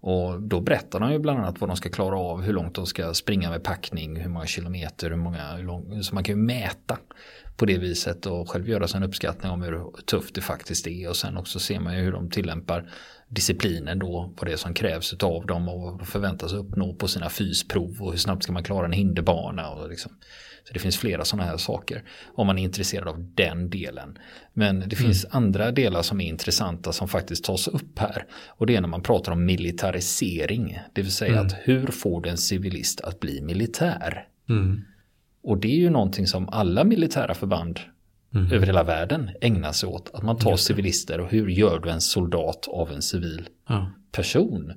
Och 0.00 0.42
då 0.42 0.60
berättar 0.60 1.00
de 1.00 1.12
ju 1.12 1.18
bland 1.18 1.38
annat 1.38 1.60
vad 1.60 1.70
de 1.70 1.76
ska 1.76 1.88
klara 1.88 2.18
av, 2.18 2.42
hur 2.42 2.52
långt 2.52 2.74
de 2.74 2.86
ska 2.86 3.14
springa 3.14 3.50
med 3.50 3.64
packning, 3.64 4.16
hur 4.16 4.28
många 4.28 4.46
kilometer, 4.46 5.10
hur 5.10 5.16
många, 5.16 5.56
hur 5.56 5.64
lång, 5.64 6.02
så 6.02 6.14
man 6.14 6.24
kan 6.24 6.34
ju 6.34 6.42
mäta 6.42 6.98
på 7.56 7.66
det 7.66 7.78
viset 7.78 8.26
och 8.26 8.50
själv 8.50 8.68
göra 8.68 8.88
sig 8.88 8.98
en 8.98 9.04
uppskattning 9.04 9.52
om 9.52 9.62
hur 9.62 10.02
tufft 10.06 10.34
det 10.34 10.40
faktiskt 10.40 10.86
är 10.86 11.08
och 11.08 11.16
sen 11.16 11.36
också 11.36 11.58
ser 11.58 11.80
man 11.80 11.96
ju 11.96 12.02
hur 12.02 12.12
de 12.12 12.30
tillämpar 12.30 12.90
disciplinen 13.28 13.98
då, 13.98 14.34
vad 14.36 14.48
det 14.48 14.52
är 14.52 14.56
som 14.56 14.74
krävs 14.74 15.12
av 15.22 15.46
dem 15.46 15.68
och 15.68 15.80
vad 15.80 15.98
de 15.98 16.06
förväntas 16.06 16.52
uppnå 16.52 16.94
på 16.94 17.08
sina 17.08 17.30
fysprov 17.30 17.96
och 18.00 18.10
hur 18.10 18.18
snabbt 18.18 18.42
ska 18.42 18.52
man 18.52 18.64
klara 18.64 18.86
en 18.86 18.92
hinderbana 18.92 19.70
och 19.70 19.88
liksom. 19.88 20.12
Så 20.66 20.72
det 20.72 20.78
finns 20.78 20.96
flera 20.96 21.24
sådana 21.24 21.48
här 21.48 21.56
saker 21.56 22.02
om 22.34 22.46
man 22.46 22.58
är 22.58 22.62
intresserad 22.62 23.08
av 23.08 23.30
den 23.34 23.70
delen. 23.70 24.18
Men 24.52 24.74
det 24.80 24.84
mm. 24.84 24.96
finns 24.96 25.26
andra 25.30 25.70
delar 25.70 26.02
som 26.02 26.20
är 26.20 26.28
intressanta 26.28 26.92
som 26.92 27.08
faktiskt 27.08 27.44
tas 27.44 27.68
upp 27.68 27.98
här. 27.98 28.26
Och 28.48 28.66
det 28.66 28.76
är 28.76 28.80
när 28.80 28.88
man 28.88 29.02
pratar 29.02 29.32
om 29.32 29.44
militarisering. 29.44 30.78
Det 30.92 31.02
vill 31.02 31.12
säga 31.12 31.32
mm. 31.32 31.46
att 31.46 31.54
hur 31.64 31.86
får 31.86 32.20
du 32.20 32.28
en 32.30 32.38
civilist 32.38 33.00
att 33.00 33.20
bli 33.20 33.42
militär? 33.42 34.28
Mm. 34.48 34.84
Och 35.42 35.58
det 35.58 35.68
är 35.68 35.78
ju 35.78 35.90
någonting 35.90 36.26
som 36.26 36.48
alla 36.48 36.84
militära 36.84 37.34
förband 37.34 37.80
mm. 38.34 38.52
över 38.52 38.66
hela 38.66 38.82
världen 38.82 39.30
ägnar 39.40 39.72
sig 39.72 39.88
åt. 39.88 40.10
Att 40.14 40.22
man 40.22 40.38
tar 40.38 40.56
civilister 40.56 41.20
och 41.20 41.30
hur 41.30 41.48
gör 41.48 41.78
du 41.78 41.90
en 41.90 42.00
soldat 42.00 42.68
av 42.68 42.92
en 42.92 43.02
civil 43.02 43.48
ja. 43.68 43.90
person? 44.12 44.72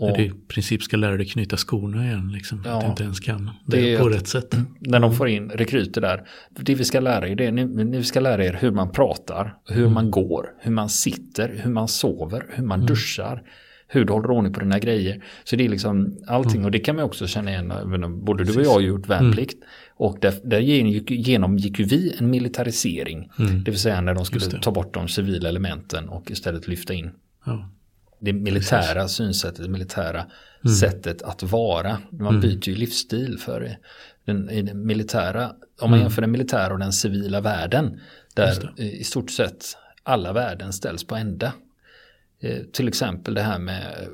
Och, 0.00 0.16
du 0.16 0.22
i 0.22 0.32
princip 0.48 0.82
ska 0.82 0.96
lära 0.96 1.16
dig 1.16 1.26
knyta 1.26 1.56
skorna 1.56 2.06
igen, 2.06 2.32
liksom, 2.32 2.62
ja, 2.64 2.72
att 2.72 2.80
du 2.80 2.86
inte 2.86 3.02
ens 3.02 3.20
kan 3.20 3.50
det, 3.66 3.80
det 3.80 3.98
på 3.98 4.08
rätt 4.08 4.28
sätt. 4.28 4.56
När 4.80 5.00
de 5.00 5.14
får 5.14 5.28
in 5.28 5.50
rekryter 5.50 6.00
där, 6.00 6.22
det 6.50 6.74
vi 6.74 6.84
ska 6.84 7.00
lära 7.00 7.28
er 7.28 7.34
det 7.34 7.46
är, 7.46 7.52
ni, 7.52 7.84
ni 7.84 8.04
ska 8.04 8.20
lära 8.20 8.44
er 8.44 8.58
hur 8.60 8.70
man 8.70 8.92
pratar, 8.92 9.54
hur 9.68 9.82
mm. 9.82 9.92
man 9.92 10.10
går, 10.10 10.46
hur 10.60 10.72
man 10.72 10.88
sitter, 10.88 11.60
hur 11.62 11.70
man 11.70 11.88
sover, 11.88 12.46
hur 12.50 12.64
man 12.64 12.78
mm. 12.78 12.86
duschar 12.86 13.42
hur 13.92 14.04
du 14.04 14.12
håller 14.12 14.30
ordning 14.30 14.52
på 14.52 14.60
dina 14.60 14.78
grejer. 14.78 15.24
Så 15.44 15.56
det 15.56 15.64
är 15.64 15.68
liksom 15.68 16.18
allting 16.26 16.56
mm. 16.56 16.64
och 16.64 16.70
det 16.70 16.78
kan 16.78 16.96
man 16.96 17.04
också 17.04 17.26
känna 17.26 17.50
igen, 17.50 17.72
både 18.24 18.44
du 18.44 18.56
och 18.56 18.64
jag 18.64 18.70
har 18.70 18.80
gjort 18.80 19.08
värnplikt. 19.08 19.54
Mm. 19.54 19.66
Och 19.96 20.18
där, 20.20 20.34
där 20.44 20.60
genomgick 21.10 21.78
ju 21.78 21.84
vi 21.84 22.16
en 22.18 22.30
militarisering, 22.30 23.30
mm. 23.38 23.64
det 23.64 23.70
vill 23.70 23.80
säga 23.80 24.00
när 24.00 24.14
de 24.14 24.24
skulle 24.24 24.44
ta 24.44 24.70
bort 24.70 24.94
de 24.94 25.08
civila 25.08 25.48
elementen 25.48 26.08
och 26.08 26.30
istället 26.30 26.68
lyfta 26.68 26.94
in 26.94 27.10
ja. 27.44 27.70
Det 28.20 28.32
militära 28.32 29.02
Precis. 29.02 29.16
synsättet, 29.16 29.62
det 29.62 29.70
militära 29.70 30.26
mm. 30.64 30.74
sättet 30.74 31.22
att 31.22 31.42
vara. 31.42 31.98
Man 32.10 32.28
mm. 32.28 32.40
byter 32.40 32.68
ju 32.68 32.74
livsstil 32.74 33.38
för 33.38 33.76
den, 34.24 34.50
i 34.50 34.62
den 34.62 34.86
militära, 34.86 35.46
om 35.80 35.90
man 35.90 35.98
mm. 35.98 36.00
jämför 36.00 36.22
den 36.22 36.30
militära 36.30 36.72
och 36.72 36.78
den 36.78 36.92
civila 36.92 37.40
världen, 37.40 38.00
där 38.34 38.80
i 38.80 39.04
stort 39.04 39.30
sett 39.30 39.64
alla 40.02 40.32
värden 40.32 40.72
ställs 40.72 41.04
på 41.04 41.14
ända. 41.14 41.52
Eh, 42.40 42.58
till 42.72 42.88
exempel 42.88 43.34
det 43.34 43.42
här 43.42 43.58
med 43.58 44.08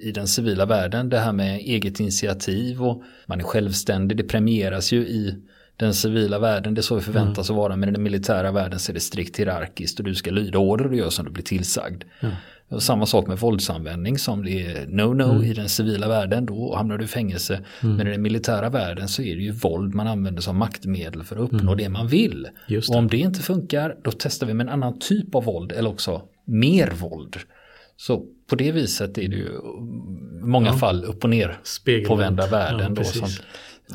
i 0.00 0.12
den 0.12 0.28
civila 0.28 0.66
världen, 0.66 1.08
det 1.08 1.18
här 1.18 1.32
med 1.32 1.58
eget 1.58 2.00
initiativ 2.00 2.82
och 2.82 3.02
man 3.26 3.40
är 3.40 3.44
självständig, 3.44 4.16
det 4.16 4.24
premieras 4.24 4.92
ju 4.92 4.98
i 5.00 5.34
den 5.76 5.94
civila 5.94 6.38
världen, 6.38 6.74
det 6.74 6.80
är 6.80 6.82
så 6.82 6.94
vi 6.94 7.00
förväntas 7.00 7.50
mm. 7.50 7.58
att 7.58 7.62
vara, 7.62 7.76
men 7.76 7.88
i 7.88 7.92
den 7.92 8.02
militära 8.02 8.52
världen 8.52 8.78
så 8.78 8.92
är 8.92 8.94
det 8.94 9.00
strikt 9.00 9.38
hierarkiskt 9.38 9.98
och 9.98 10.04
du 10.04 10.14
ska 10.14 10.30
lyda 10.30 10.58
order 10.58 10.84
och 10.84 10.90
du 10.90 10.96
gör 10.96 11.10
som 11.10 11.24
du 11.24 11.30
blir 11.30 11.44
tillsagd. 11.44 12.04
Mm. 12.20 12.34
Och 12.68 12.82
samma 12.82 13.06
sak 13.06 13.26
med 13.26 13.38
våldsanvändning 13.38 14.18
som 14.18 14.44
det 14.44 14.62
är 14.62 14.86
no-no 14.86 15.30
mm. 15.30 15.42
i 15.42 15.52
den 15.52 15.68
civila 15.68 16.08
världen, 16.08 16.46
då 16.46 16.76
hamnar 16.76 16.98
du 16.98 17.04
i 17.04 17.08
fängelse. 17.08 17.60
Mm. 17.82 17.96
Men 17.96 18.06
i 18.06 18.10
den 18.10 18.22
militära 18.22 18.68
världen 18.68 19.08
så 19.08 19.22
är 19.22 19.36
det 19.36 19.42
ju 19.42 19.52
våld 19.52 19.94
man 19.94 20.06
använder 20.06 20.42
som 20.42 20.56
maktmedel 20.56 21.22
för 21.22 21.36
att 21.36 21.42
uppnå 21.42 21.72
mm. 21.72 21.76
det 21.76 21.88
man 21.88 22.08
vill. 22.08 22.48
Det. 22.68 22.88
Och 22.88 22.96
om 22.96 23.08
det 23.08 23.16
inte 23.16 23.40
funkar, 23.40 23.96
då 24.04 24.10
testar 24.18 24.46
vi 24.46 24.54
med 24.54 24.66
en 24.66 24.72
annan 24.72 24.98
typ 24.98 25.34
av 25.34 25.44
våld 25.44 25.72
eller 25.72 25.90
också 25.90 26.22
mer 26.44 26.90
våld. 26.90 27.36
Så 27.96 28.24
på 28.46 28.56
det 28.56 28.72
viset 28.72 29.18
är 29.18 29.28
det 29.28 29.36
ju 29.36 29.50
många 30.42 30.66
ja. 30.66 30.72
fall 30.72 31.04
upp 31.04 31.24
och 31.24 31.30
ner 31.30 31.58
på 32.06 32.14
vända 32.14 32.46
världen. 32.46 32.94
Ja, 32.96 33.02
då, 33.02 33.04
som, 33.04 33.28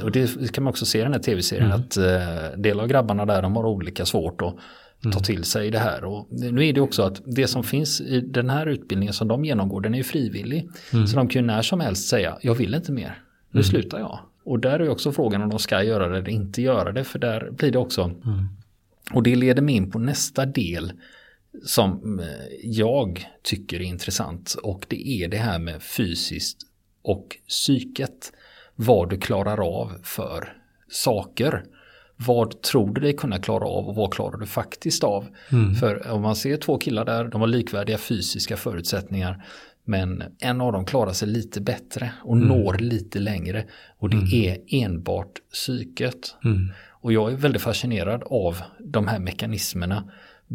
och 0.03 0.11
det 0.11 0.51
kan 0.53 0.63
man 0.63 0.71
också 0.71 0.85
se 0.85 0.99
i 0.99 1.01
den 1.01 1.13
här 1.13 1.19
tv-serien 1.19 1.71
mm. 1.71 1.79
att 1.79 1.97
uh, 1.97 2.59
del 2.61 2.79
av 2.79 2.87
grabbarna 2.87 3.25
där 3.25 3.41
de 3.41 3.55
har 3.55 3.65
olika 3.65 4.05
svårt 4.05 4.41
att 4.41 4.55
ta 5.03 5.09
mm. 5.09 5.23
till 5.23 5.43
sig 5.43 5.71
det 5.71 5.79
här. 5.79 6.03
Och 6.03 6.27
nu 6.29 6.67
är 6.67 6.73
det 6.73 6.81
också 6.81 7.03
att 7.03 7.21
det 7.25 7.47
som 7.47 7.63
finns 7.63 8.01
i 8.01 8.21
den 8.21 8.49
här 8.49 8.65
utbildningen 8.65 9.13
som 9.13 9.27
de 9.27 9.45
genomgår 9.45 9.81
den 9.81 9.93
är 9.93 9.97
ju 9.97 10.03
frivillig. 10.03 10.69
Mm. 10.93 11.07
Så 11.07 11.15
de 11.15 11.27
kan 11.27 11.41
ju 11.41 11.47
när 11.47 11.61
som 11.61 11.79
helst 11.79 12.07
säga 12.07 12.37
jag 12.41 12.55
vill 12.55 12.73
inte 12.73 12.91
mer, 12.91 13.21
nu 13.51 13.59
mm. 13.59 13.63
slutar 13.63 13.99
jag. 13.99 14.19
Och 14.45 14.59
där 14.59 14.79
är 14.79 14.89
också 14.89 15.11
frågan 15.11 15.41
om 15.41 15.49
de 15.49 15.59
ska 15.59 15.83
göra 15.83 16.07
det 16.07 16.17
eller 16.17 16.29
inte 16.29 16.61
göra 16.61 16.91
det 16.91 17.03
för 17.03 17.19
där 17.19 17.51
blir 17.51 17.71
det 17.71 17.79
också. 17.79 18.01
Mm. 18.03 18.47
Och 19.13 19.23
det 19.23 19.35
leder 19.35 19.61
mig 19.61 19.75
in 19.75 19.91
på 19.91 19.99
nästa 19.99 20.45
del 20.45 20.93
som 21.65 22.19
eh, 22.19 22.25
jag 22.63 23.25
tycker 23.43 23.79
är 23.79 23.85
intressant 23.85 24.55
och 24.63 24.85
det 24.89 25.07
är 25.07 25.27
det 25.27 25.37
här 25.37 25.59
med 25.59 25.83
fysiskt 25.83 26.57
och 27.01 27.37
psyket. 27.47 28.33
Vad 28.75 29.09
du 29.09 29.17
klarar 29.17 29.81
av 29.81 29.91
för 30.03 30.57
saker. 30.89 31.63
Vad 32.15 32.61
tror 32.61 32.93
du 32.93 33.01
dig 33.01 33.13
kunna 33.13 33.39
klara 33.39 33.65
av 33.65 33.87
och 33.87 33.95
vad 33.95 34.13
klarar 34.13 34.37
du 34.37 34.45
faktiskt 34.45 35.03
av? 35.03 35.27
Mm. 35.51 35.75
För 35.75 36.11
om 36.11 36.21
man 36.21 36.35
ser 36.35 36.57
två 36.57 36.77
killar 36.77 37.05
där, 37.05 37.25
de 37.25 37.41
har 37.41 37.47
likvärdiga 37.47 37.97
fysiska 37.97 38.57
förutsättningar. 38.57 39.45
Men 39.85 40.23
en 40.39 40.61
av 40.61 40.73
dem 40.73 40.85
klarar 40.85 41.13
sig 41.13 41.27
lite 41.27 41.61
bättre 41.61 42.11
och 42.23 42.35
mm. 42.35 42.47
når 42.47 42.73
lite 42.73 43.19
längre. 43.19 43.65
Och 43.97 44.09
det 44.09 44.17
mm. 44.17 44.29
är 44.33 44.57
enbart 44.67 45.33
psyket. 45.53 46.35
Mm. 46.43 46.71
Och 46.89 47.13
jag 47.13 47.31
är 47.31 47.35
väldigt 47.35 47.61
fascinerad 47.61 48.23
av 48.25 48.57
de 48.79 49.07
här 49.07 49.19
mekanismerna 49.19 50.03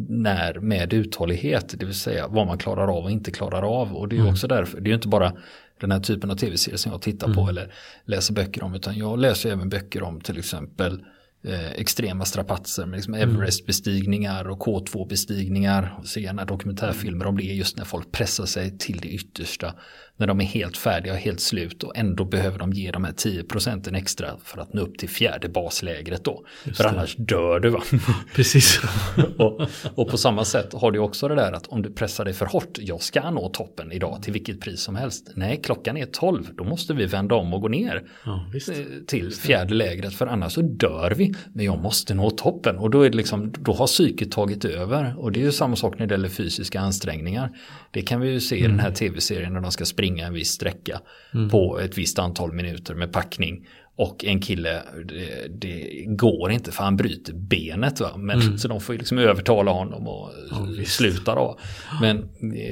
när 0.09 0.61
med 0.61 0.93
uthållighet, 0.93 1.75
det 1.79 1.87
vill 1.87 1.95
säga 1.95 2.29
vad 2.29 2.47
man 2.47 2.59
klarar 2.59 2.99
av 2.99 3.05
och 3.05 3.11
inte 3.11 3.31
klarar 3.31 3.63
av. 3.81 3.97
Och 3.97 4.09
det 4.09 4.17
är 4.17 4.21
mm. 4.21 4.33
också 4.33 4.49
därför, 4.49 4.81
det 4.81 4.87
är 4.87 4.89
ju 4.89 4.95
inte 4.95 5.09
bara 5.09 5.33
den 5.81 5.93
här 5.93 6.01
typen 6.01 6.31
av 6.31 6.35
tv-serier 6.35 6.77
som 6.77 6.93
jag 6.93 7.03
tittar 7.03 7.35
på 7.35 7.41
mm. 7.41 7.49
eller 7.49 7.73
läser 8.05 8.35
böcker 8.35 8.63
om, 8.63 8.75
utan 8.75 8.97
jag 8.97 9.19
läser 9.19 9.53
även 9.53 9.69
böcker 9.69 10.03
om 10.03 10.21
till 10.21 10.39
exempel 10.39 11.05
eh, 11.45 11.71
extrema 11.71 12.25
strapatser 12.25 12.87
med 12.87 12.97
liksom. 12.97 13.15
Everest-bestigningar 13.15 14.49
och 14.49 14.59
K2-bestigningar. 14.59 15.99
Och 15.99 16.07
se 16.07 16.21
gärna 16.21 16.45
dokumentärfilmer 16.45 17.27
om 17.27 17.37
det 17.37 17.43
just 17.43 17.77
när 17.77 17.85
folk 17.85 18.13
pressar 18.13 18.47
sig 18.47 18.79
till 18.79 18.99
det 18.99 19.09
yttersta 19.09 19.75
när 20.19 20.27
de 20.27 20.41
är 20.41 20.45
helt 20.45 20.77
färdiga 20.77 21.13
och 21.13 21.19
helt 21.19 21.41
slut 21.41 21.83
och 21.83 21.97
ändå 21.97 22.25
behöver 22.25 22.59
de 22.59 22.73
ge 22.73 22.91
de 22.91 23.05
här 23.05 23.13
10 23.13 23.45
procenten 23.45 23.95
extra 23.95 24.29
för 24.45 24.61
att 24.61 24.73
nå 24.73 24.83
upp 24.83 24.99
till 24.99 25.09
fjärde 25.09 25.49
baslägret 25.49 26.25
då. 26.25 26.45
Just 26.65 26.77
för 26.77 26.85
det. 26.85 26.91
annars 26.91 27.17
dör 27.17 27.61
du 27.61 27.71
va? 27.71 27.83
Precis. 28.35 28.81
och, 29.39 29.61
och, 29.95 30.09
på 30.09 30.19
samma 30.19 30.45
sätt 30.45 30.73
har 30.73 30.91
du 30.91 30.99
också 30.99 31.29
det 31.29 31.35
där 31.35 31.53
att 31.53 31.67
om 31.67 31.83
du 31.83 31.93
pressar 31.93 32.25
dig 32.25 32.35
för 32.35 32.47
hårt, 32.47 32.79
jag 32.79 33.03
ska 33.03 33.31
nå 33.31 33.49
toppen 33.49 33.93
idag 33.93 34.23
till 34.23 34.33
vilket 34.33 34.61
pris 34.61 34.81
som 34.81 34.97
helst. 34.97 35.31
Nej, 35.35 35.61
klockan 35.65 35.97
är 35.97 36.07
12, 36.07 36.45
då 36.55 36.65
måste 36.65 36.95
vi 36.95 37.07
vända 37.07 37.35
om 37.35 37.55
och 37.55 37.61
gå 37.61 37.69
ner 37.69 38.03
ja, 38.25 38.47
eh, 38.55 38.75
till 39.07 39.33
fjärde 39.33 39.75
lägret 39.75 40.15
för 40.15 40.27
annars 40.27 40.53
så 40.53 40.63
dör 40.63 41.15
vi. 41.17 41.35
Men 41.53 41.65
jag 41.65 41.83
måste 41.83 42.15
nå 42.15 42.31
toppen 42.31 42.77
och 42.77 42.91
då 42.91 43.03
är 43.03 43.11
det 43.11 43.17
liksom, 43.17 43.53
då 43.59 43.73
har 43.73 43.87
psyket 43.87 44.33
tagit 44.33 44.65
över 44.65 45.15
och 45.19 45.33
det 45.33 45.41
är 45.41 45.45
ju 45.45 45.53
samma 45.53 45.77
sak 45.77 45.99
när 45.99 46.07
det 46.07 46.15
gäller 46.15 46.29
fysiska 46.29 46.81
ansträngningar. 46.81 47.51
Det 47.91 48.03
kan 48.03 48.21
vi 48.21 48.31
ju 48.31 48.41
se 48.41 48.57
i 48.57 48.63
den 48.63 48.79
här 48.79 48.87
mm. 48.87 48.95
tv-serien 48.95 49.53
när 49.53 49.61
de 49.61 49.73
ska 49.73 49.85
springa 49.85 50.08
en 50.17 50.33
viss 50.33 50.51
sträcka 50.51 51.01
mm. 51.35 51.49
på 51.49 51.81
ett 51.81 51.99
visst 51.99 52.19
antal 52.19 52.53
minuter 52.53 52.95
med 52.95 53.13
packning. 53.13 53.67
Och 53.97 54.25
en 54.25 54.41
kille, 54.41 54.83
det, 55.05 55.49
det 55.61 56.05
går 56.07 56.51
inte 56.51 56.73
för 56.73 56.85
han 56.85 56.97
bryter 56.97 57.33
benet. 57.33 58.01
Va? 58.01 58.17
Men, 58.17 58.41
mm. 58.41 58.59
Så 58.59 58.69
de 58.69 58.81
får 58.81 58.95
liksom 58.95 59.19
övertala 59.19 59.71
honom 59.71 60.09
och 60.09 60.29
oh, 60.51 60.85
sluta 60.85 61.35
då. 61.35 61.59
Men, 62.01 62.29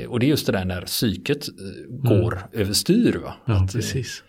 och 0.09 0.20
det 0.20 0.27
är 0.27 0.29
just 0.29 0.46
det 0.46 0.53
där 0.53 0.64
när 0.64 0.83
psyket 0.83 1.49
mm. 1.49 2.01
går 2.05 2.49
överstyr. 2.53 3.20
Va? 3.25 3.35
Ja, 3.44 3.64
Att, 3.64 3.72
precis. 3.72 4.22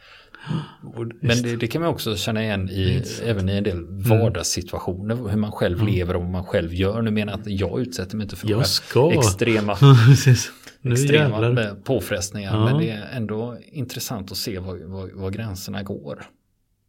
Men 1.22 1.41
det, 1.43 1.56
det, 1.56 1.67
kan 1.67 1.82
man 1.82 1.91
också 1.91 2.15
känna 2.15 2.43
igen 2.43 2.70
i, 2.70 3.04
även 3.24 3.50
i 3.50 3.58
en 3.58 3.63
del 3.63 3.78
mm. 3.78 4.00
vardagssituationer, 4.00 5.15
hur 5.30 5.38
man 5.38 5.52
själv 5.52 5.80
mm. 5.80 5.93
lever 5.93 6.15
och 6.15 6.22
vad 6.22 6.32
man 6.32 6.46
själv 6.46 6.74
gör. 6.74 7.02
Nu 7.02 7.12
menar 7.12 7.34
jag 7.34 7.41
att 7.41 7.48
jag 7.48 7.82
utsätter 7.82 8.17
mig 8.17 8.24
inte 8.24 8.36
för 8.36 8.48
några 8.48 9.13
extrema 9.13 9.78
extrema 10.83 11.75
påfrestningar. 11.83 12.53
Ja. 12.53 12.65
Men 12.65 12.77
det 12.77 12.89
är 12.89 13.07
ändå 13.11 13.57
intressant 13.71 14.31
att 14.31 14.37
se 14.37 14.59
var, 14.59 14.75
var, 14.75 15.09
var 15.13 15.31
gränserna 15.31 15.83
går. 15.83 16.23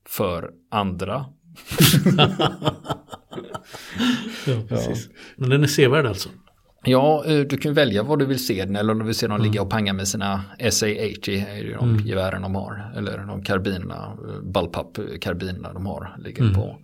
För 0.08 0.50
andra. 0.70 1.24
ja, 4.46 4.62
precis. 4.68 5.08
Ja. 5.08 5.14
Men 5.36 5.50
den 5.50 5.62
är 5.62 5.66
sevärd 5.66 6.06
alltså? 6.06 6.28
Ja, 6.84 7.24
eh, 7.26 7.40
du 7.40 7.56
kan 7.56 7.74
välja 7.74 8.02
vad 8.02 8.18
du 8.18 8.26
vill 8.26 8.46
se 8.46 8.64
den 8.64 8.76
eller 8.76 8.92
om 8.92 8.98
du 8.98 9.04
vill 9.04 9.14
se 9.14 9.26
dem 9.26 9.36
mm. 9.36 9.46
ligga 9.46 9.62
och 9.62 9.70
panga 9.70 9.92
med 9.92 10.08
sina 10.08 10.44
SA-80, 10.58 11.46
är 11.48 11.64
det 11.64 11.74
de 11.74 11.90
mm. 11.90 12.06
gevären 12.06 12.42
de 12.42 12.54
har. 12.54 12.92
Eller 12.96 13.18
de 13.18 13.42
karbinerna, 13.42 14.16
eh, 14.28 14.42
Bullpup-karbinerna 14.42 15.72
de 15.72 15.86
har, 15.86 16.16
ligger 16.18 16.42
mm. 16.42 16.54
på. 16.54 16.78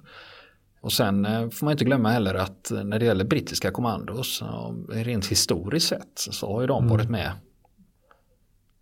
Och 0.84 0.92
sen 0.92 1.24
eh, 1.24 1.50
får 1.50 1.66
man 1.66 1.72
inte 1.72 1.84
glömma 1.84 2.10
heller 2.10 2.34
att 2.34 2.72
när 2.84 2.98
det 2.98 3.04
gäller 3.04 3.24
brittiska 3.24 3.70
kommandos, 3.70 4.42
rent 4.88 5.26
historiskt 5.26 5.88
sett 5.88 6.12
så 6.14 6.52
har 6.52 6.60
ju 6.60 6.66
de 6.66 6.78
mm. 6.78 6.90
varit 6.90 7.10
med 7.10 7.32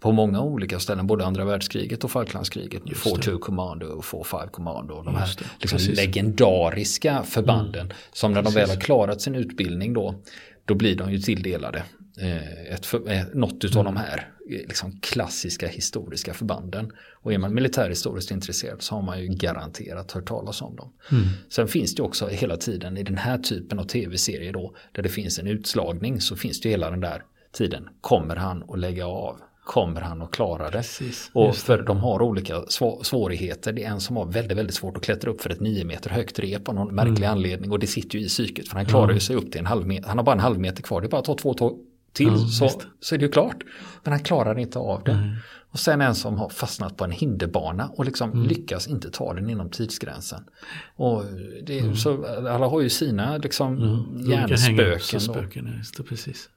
på 0.01 0.13
många 0.13 0.41
olika 0.41 0.81
ställen, 0.81 1.07
både 1.07 1.25
andra 1.27 1.45
världskriget 1.45 2.05
och 2.05 2.11
Falklandskriget. 2.11 2.83
4-2 2.83 3.39
Commando 3.39 3.87
och 3.87 4.05
4-5 4.05 4.49
Commando. 4.49 5.03
De 5.03 5.15
här 5.15 5.29
liksom 5.59 5.79
legendariska 5.95 7.23
förbanden 7.23 7.87
mm. 7.87 7.97
som 8.13 8.33
när 8.33 8.43
de 8.43 8.53
väl 8.53 8.69
har 8.69 8.77
klarat 8.77 9.21
sin 9.21 9.35
utbildning 9.35 9.93
då, 9.93 10.15
då 10.65 10.75
blir 10.75 10.97
de 10.97 11.13
ju 11.13 11.19
tilldelade 11.19 11.85
eh, 12.19 12.75
ett 12.75 12.87
för, 12.87 13.11
eh, 13.11 13.23
något 13.35 13.65
utav 13.65 13.81
mm. 13.81 13.95
de 13.95 14.01
här 14.01 14.33
liksom 14.47 15.01
klassiska 15.01 15.69
historiska 15.69 16.35
förbanden. 16.35 16.93
Och 17.23 17.33
är 17.33 17.39
man 17.39 17.55
militärhistoriskt 17.55 18.31
intresserad 18.31 18.83
så 18.83 18.95
har 18.95 19.03
man 19.03 19.21
ju 19.21 19.27
garanterat 19.27 20.13
hört 20.13 20.29
talas 20.29 20.63
om 20.63 20.77
dem. 20.77 20.93
Mm. 21.11 21.25
Sen 21.49 21.69
finns 21.69 21.95
det 21.95 22.03
också 22.03 22.29
hela 22.29 22.57
tiden 22.57 22.97
i 22.97 23.03
den 23.03 23.19
här 23.19 23.39
typen 23.39 23.79
av 23.79 23.85
tv-serier 23.85 24.53
då, 24.53 24.75
där 24.93 25.03
det 25.03 25.09
finns 25.09 25.39
en 25.39 25.47
utslagning, 25.47 26.21
så 26.21 26.37
finns 26.37 26.61
det 26.61 26.69
hela 26.69 26.91
den 26.91 27.01
där 27.01 27.23
tiden. 27.53 27.89
Kommer 28.01 28.37
han 28.37 28.65
att 28.69 28.79
lägga 28.79 29.07
av? 29.07 29.41
Kommer 29.65 30.01
han 30.01 30.23
att 30.23 30.31
klara 30.31 30.65
det? 30.65 30.71
Precis, 30.71 31.31
och 31.33 31.57
för 31.57 31.83
de 31.83 31.99
har 31.99 32.23
olika 32.23 32.63
svårigheter. 33.03 33.73
Det 33.73 33.85
är 33.85 33.91
en 33.91 34.01
som 34.01 34.17
har 34.17 34.27
väldigt, 34.27 34.59
väldigt 34.59 34.75
svårt 34.75 34.97
att 34.97 35.03
klättra 35.03 35.31
upp 35.31 35.41
för 35.41 35.51
ett 35.51 35.61
nio 35.61 35.85
meter 35.85 36.11
högt 36.11 36.39
rep 36.39 36.69
av 36.69 36.75
någon 36.75 36.95
märklig 36.95 37.27
mm. 37.27 37.31
anledning. 37.31 37.73
Och 37.73 37.79
det 37.79 37.87
sitter 37.87 38.19
ju 38.19 38.25
i 38.25 38.29
psyket 38.29 38.69
för 38.69 38.77
han 38.77 38.87
klarar 38.87 39.05
mm. 39.05 39.15
ju 39.15 39.21
sig 39.21 39.37
upp 39.37 39.51
till 39.53 39.59
en 39.59 39.67
halv 39.67 39.87
meter. 39.87 40.09
Han 40.09 40.19
har 40.19 40.25
bara 40.25 40.33
en 40.33 40.41
halv 40.41 40.59
meter 40.59 40.83
kvar. 40.83 41.01
Det 41.01 41.07
är 41.07 41.09
bara 41.09 41.19
att 41.19 41.25
ta 41.25 41.35
två 41.35 41.55
tåg 41.55 41.79
till 42.13 42.29
mm, 42.29 42.39
så, 42.39 42.71
så 43.01 43.15
är 43.15 43.19
det 43.19 43.25
ju 43.25 43.33
klart. 43.33 43.57
Men 44.05 44.13
han 44.13 44.23
klarar 44.23 44.59
inte 44.59 44.79
av 44.79 45.05
det. 45.05 45.37
Och 45.71 45.79
sen 45.79 46.01
en 46.01 46.15
som 46.15 46.37
har 46.37 46.49
fastnat 46.49 46.97
på 46.97 47.05
en 47.05 47.11
hinderbana 47.11 47.89
och 47.89 48.05
liksom 48.05 48.33
mm. 48.33 48.47
lyckas 48.47 48.89
inte 48.89 49.11
ta 49.11 49.35
den 49.35 49.51
inom 49.51 49.71
tidsgränsen. 49.71 50.45
Och 50.97 51.25
det, 51.67 51.79
mm. 51.79 51.97
så 51.97 52.27
alla 52.27 52.67
har 52.67 52.81
ju 52.81 52.89
sina 52.89 53.37
liksom 53.37 53.79
hjärnspöken. 54.29 55.21
Spöken, 55.21 55.75
just 55.79 55.97
det, 55.97 56.03
precis. 56.03 56.49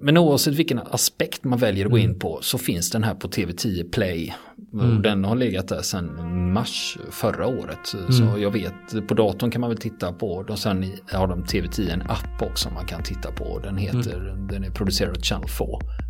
Mm. 0.00 0.14
Men 0.14 0.16
oavsett 0.16 0.54
vilken 0.54 0.78
aspekt 0.78 1.44
man 1.44 1.58
väljer 1.58 1.84
att 1.84 1.90
gå 1.90 1.98
in 1.98 2.04
mm. 2.04 2.18
på 2.18 2.38
så 2.42 2.58
finns 2.58 2.90
den 2.90 3.04
här 3.04 3.14
på 3.14 3.28
TV10 3.28 3.90
Play. 3.90 4.34
Mm. 4.72 5.02
Den 5.02 5.24
har 5.24 5.36
legat 5.36 5.68
där 5.68 5.82
sedan 5.82 6.52
mars 6.52 6.98
förra 7.10 7.46
året. 7.46 7.94
Mm. 7.94 8.12
Så 8.12 8.38
jag 8.38 8.50
vet, 8.50 9.08
på 9.08 9.14
datorn 9.14 9.50
kan 9.50 9.60
man 9.60 9.70
väl 9.70 9.78
titta 9.78 10.12
på 10.12 10.44
och 10.48 10.58
sen 10.58 10.92
har 11.12 11.26
de 11.26 11.44
TV10 11.44 11.92
en 11.92 12.02
app 12.02 12.42
också 12.42 12.70
man 12.70 12.86
kan 12.86 13.02
titta 13.02 13.32
på. 13.32 13.58
Den, 13.58 13.76
heter, 13.76 14.28
mm. 14.28 14.46
den 14.46 14.64
är 14.64 14.70
producerad 14.70 15.16
av 15.16 15.22
Channel 15.22 15.48
4 15.48 15.66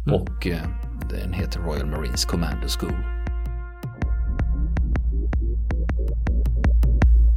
mm. 0.06 0.20
och 0.20 0.46
eh, 0.46 0.62
den 1.10 1.32
heter 1.32 1.60
Royal 1.60 1.86
Marines 1.86 2.24
Commander 2.24 2.68
School. 2.68 3.19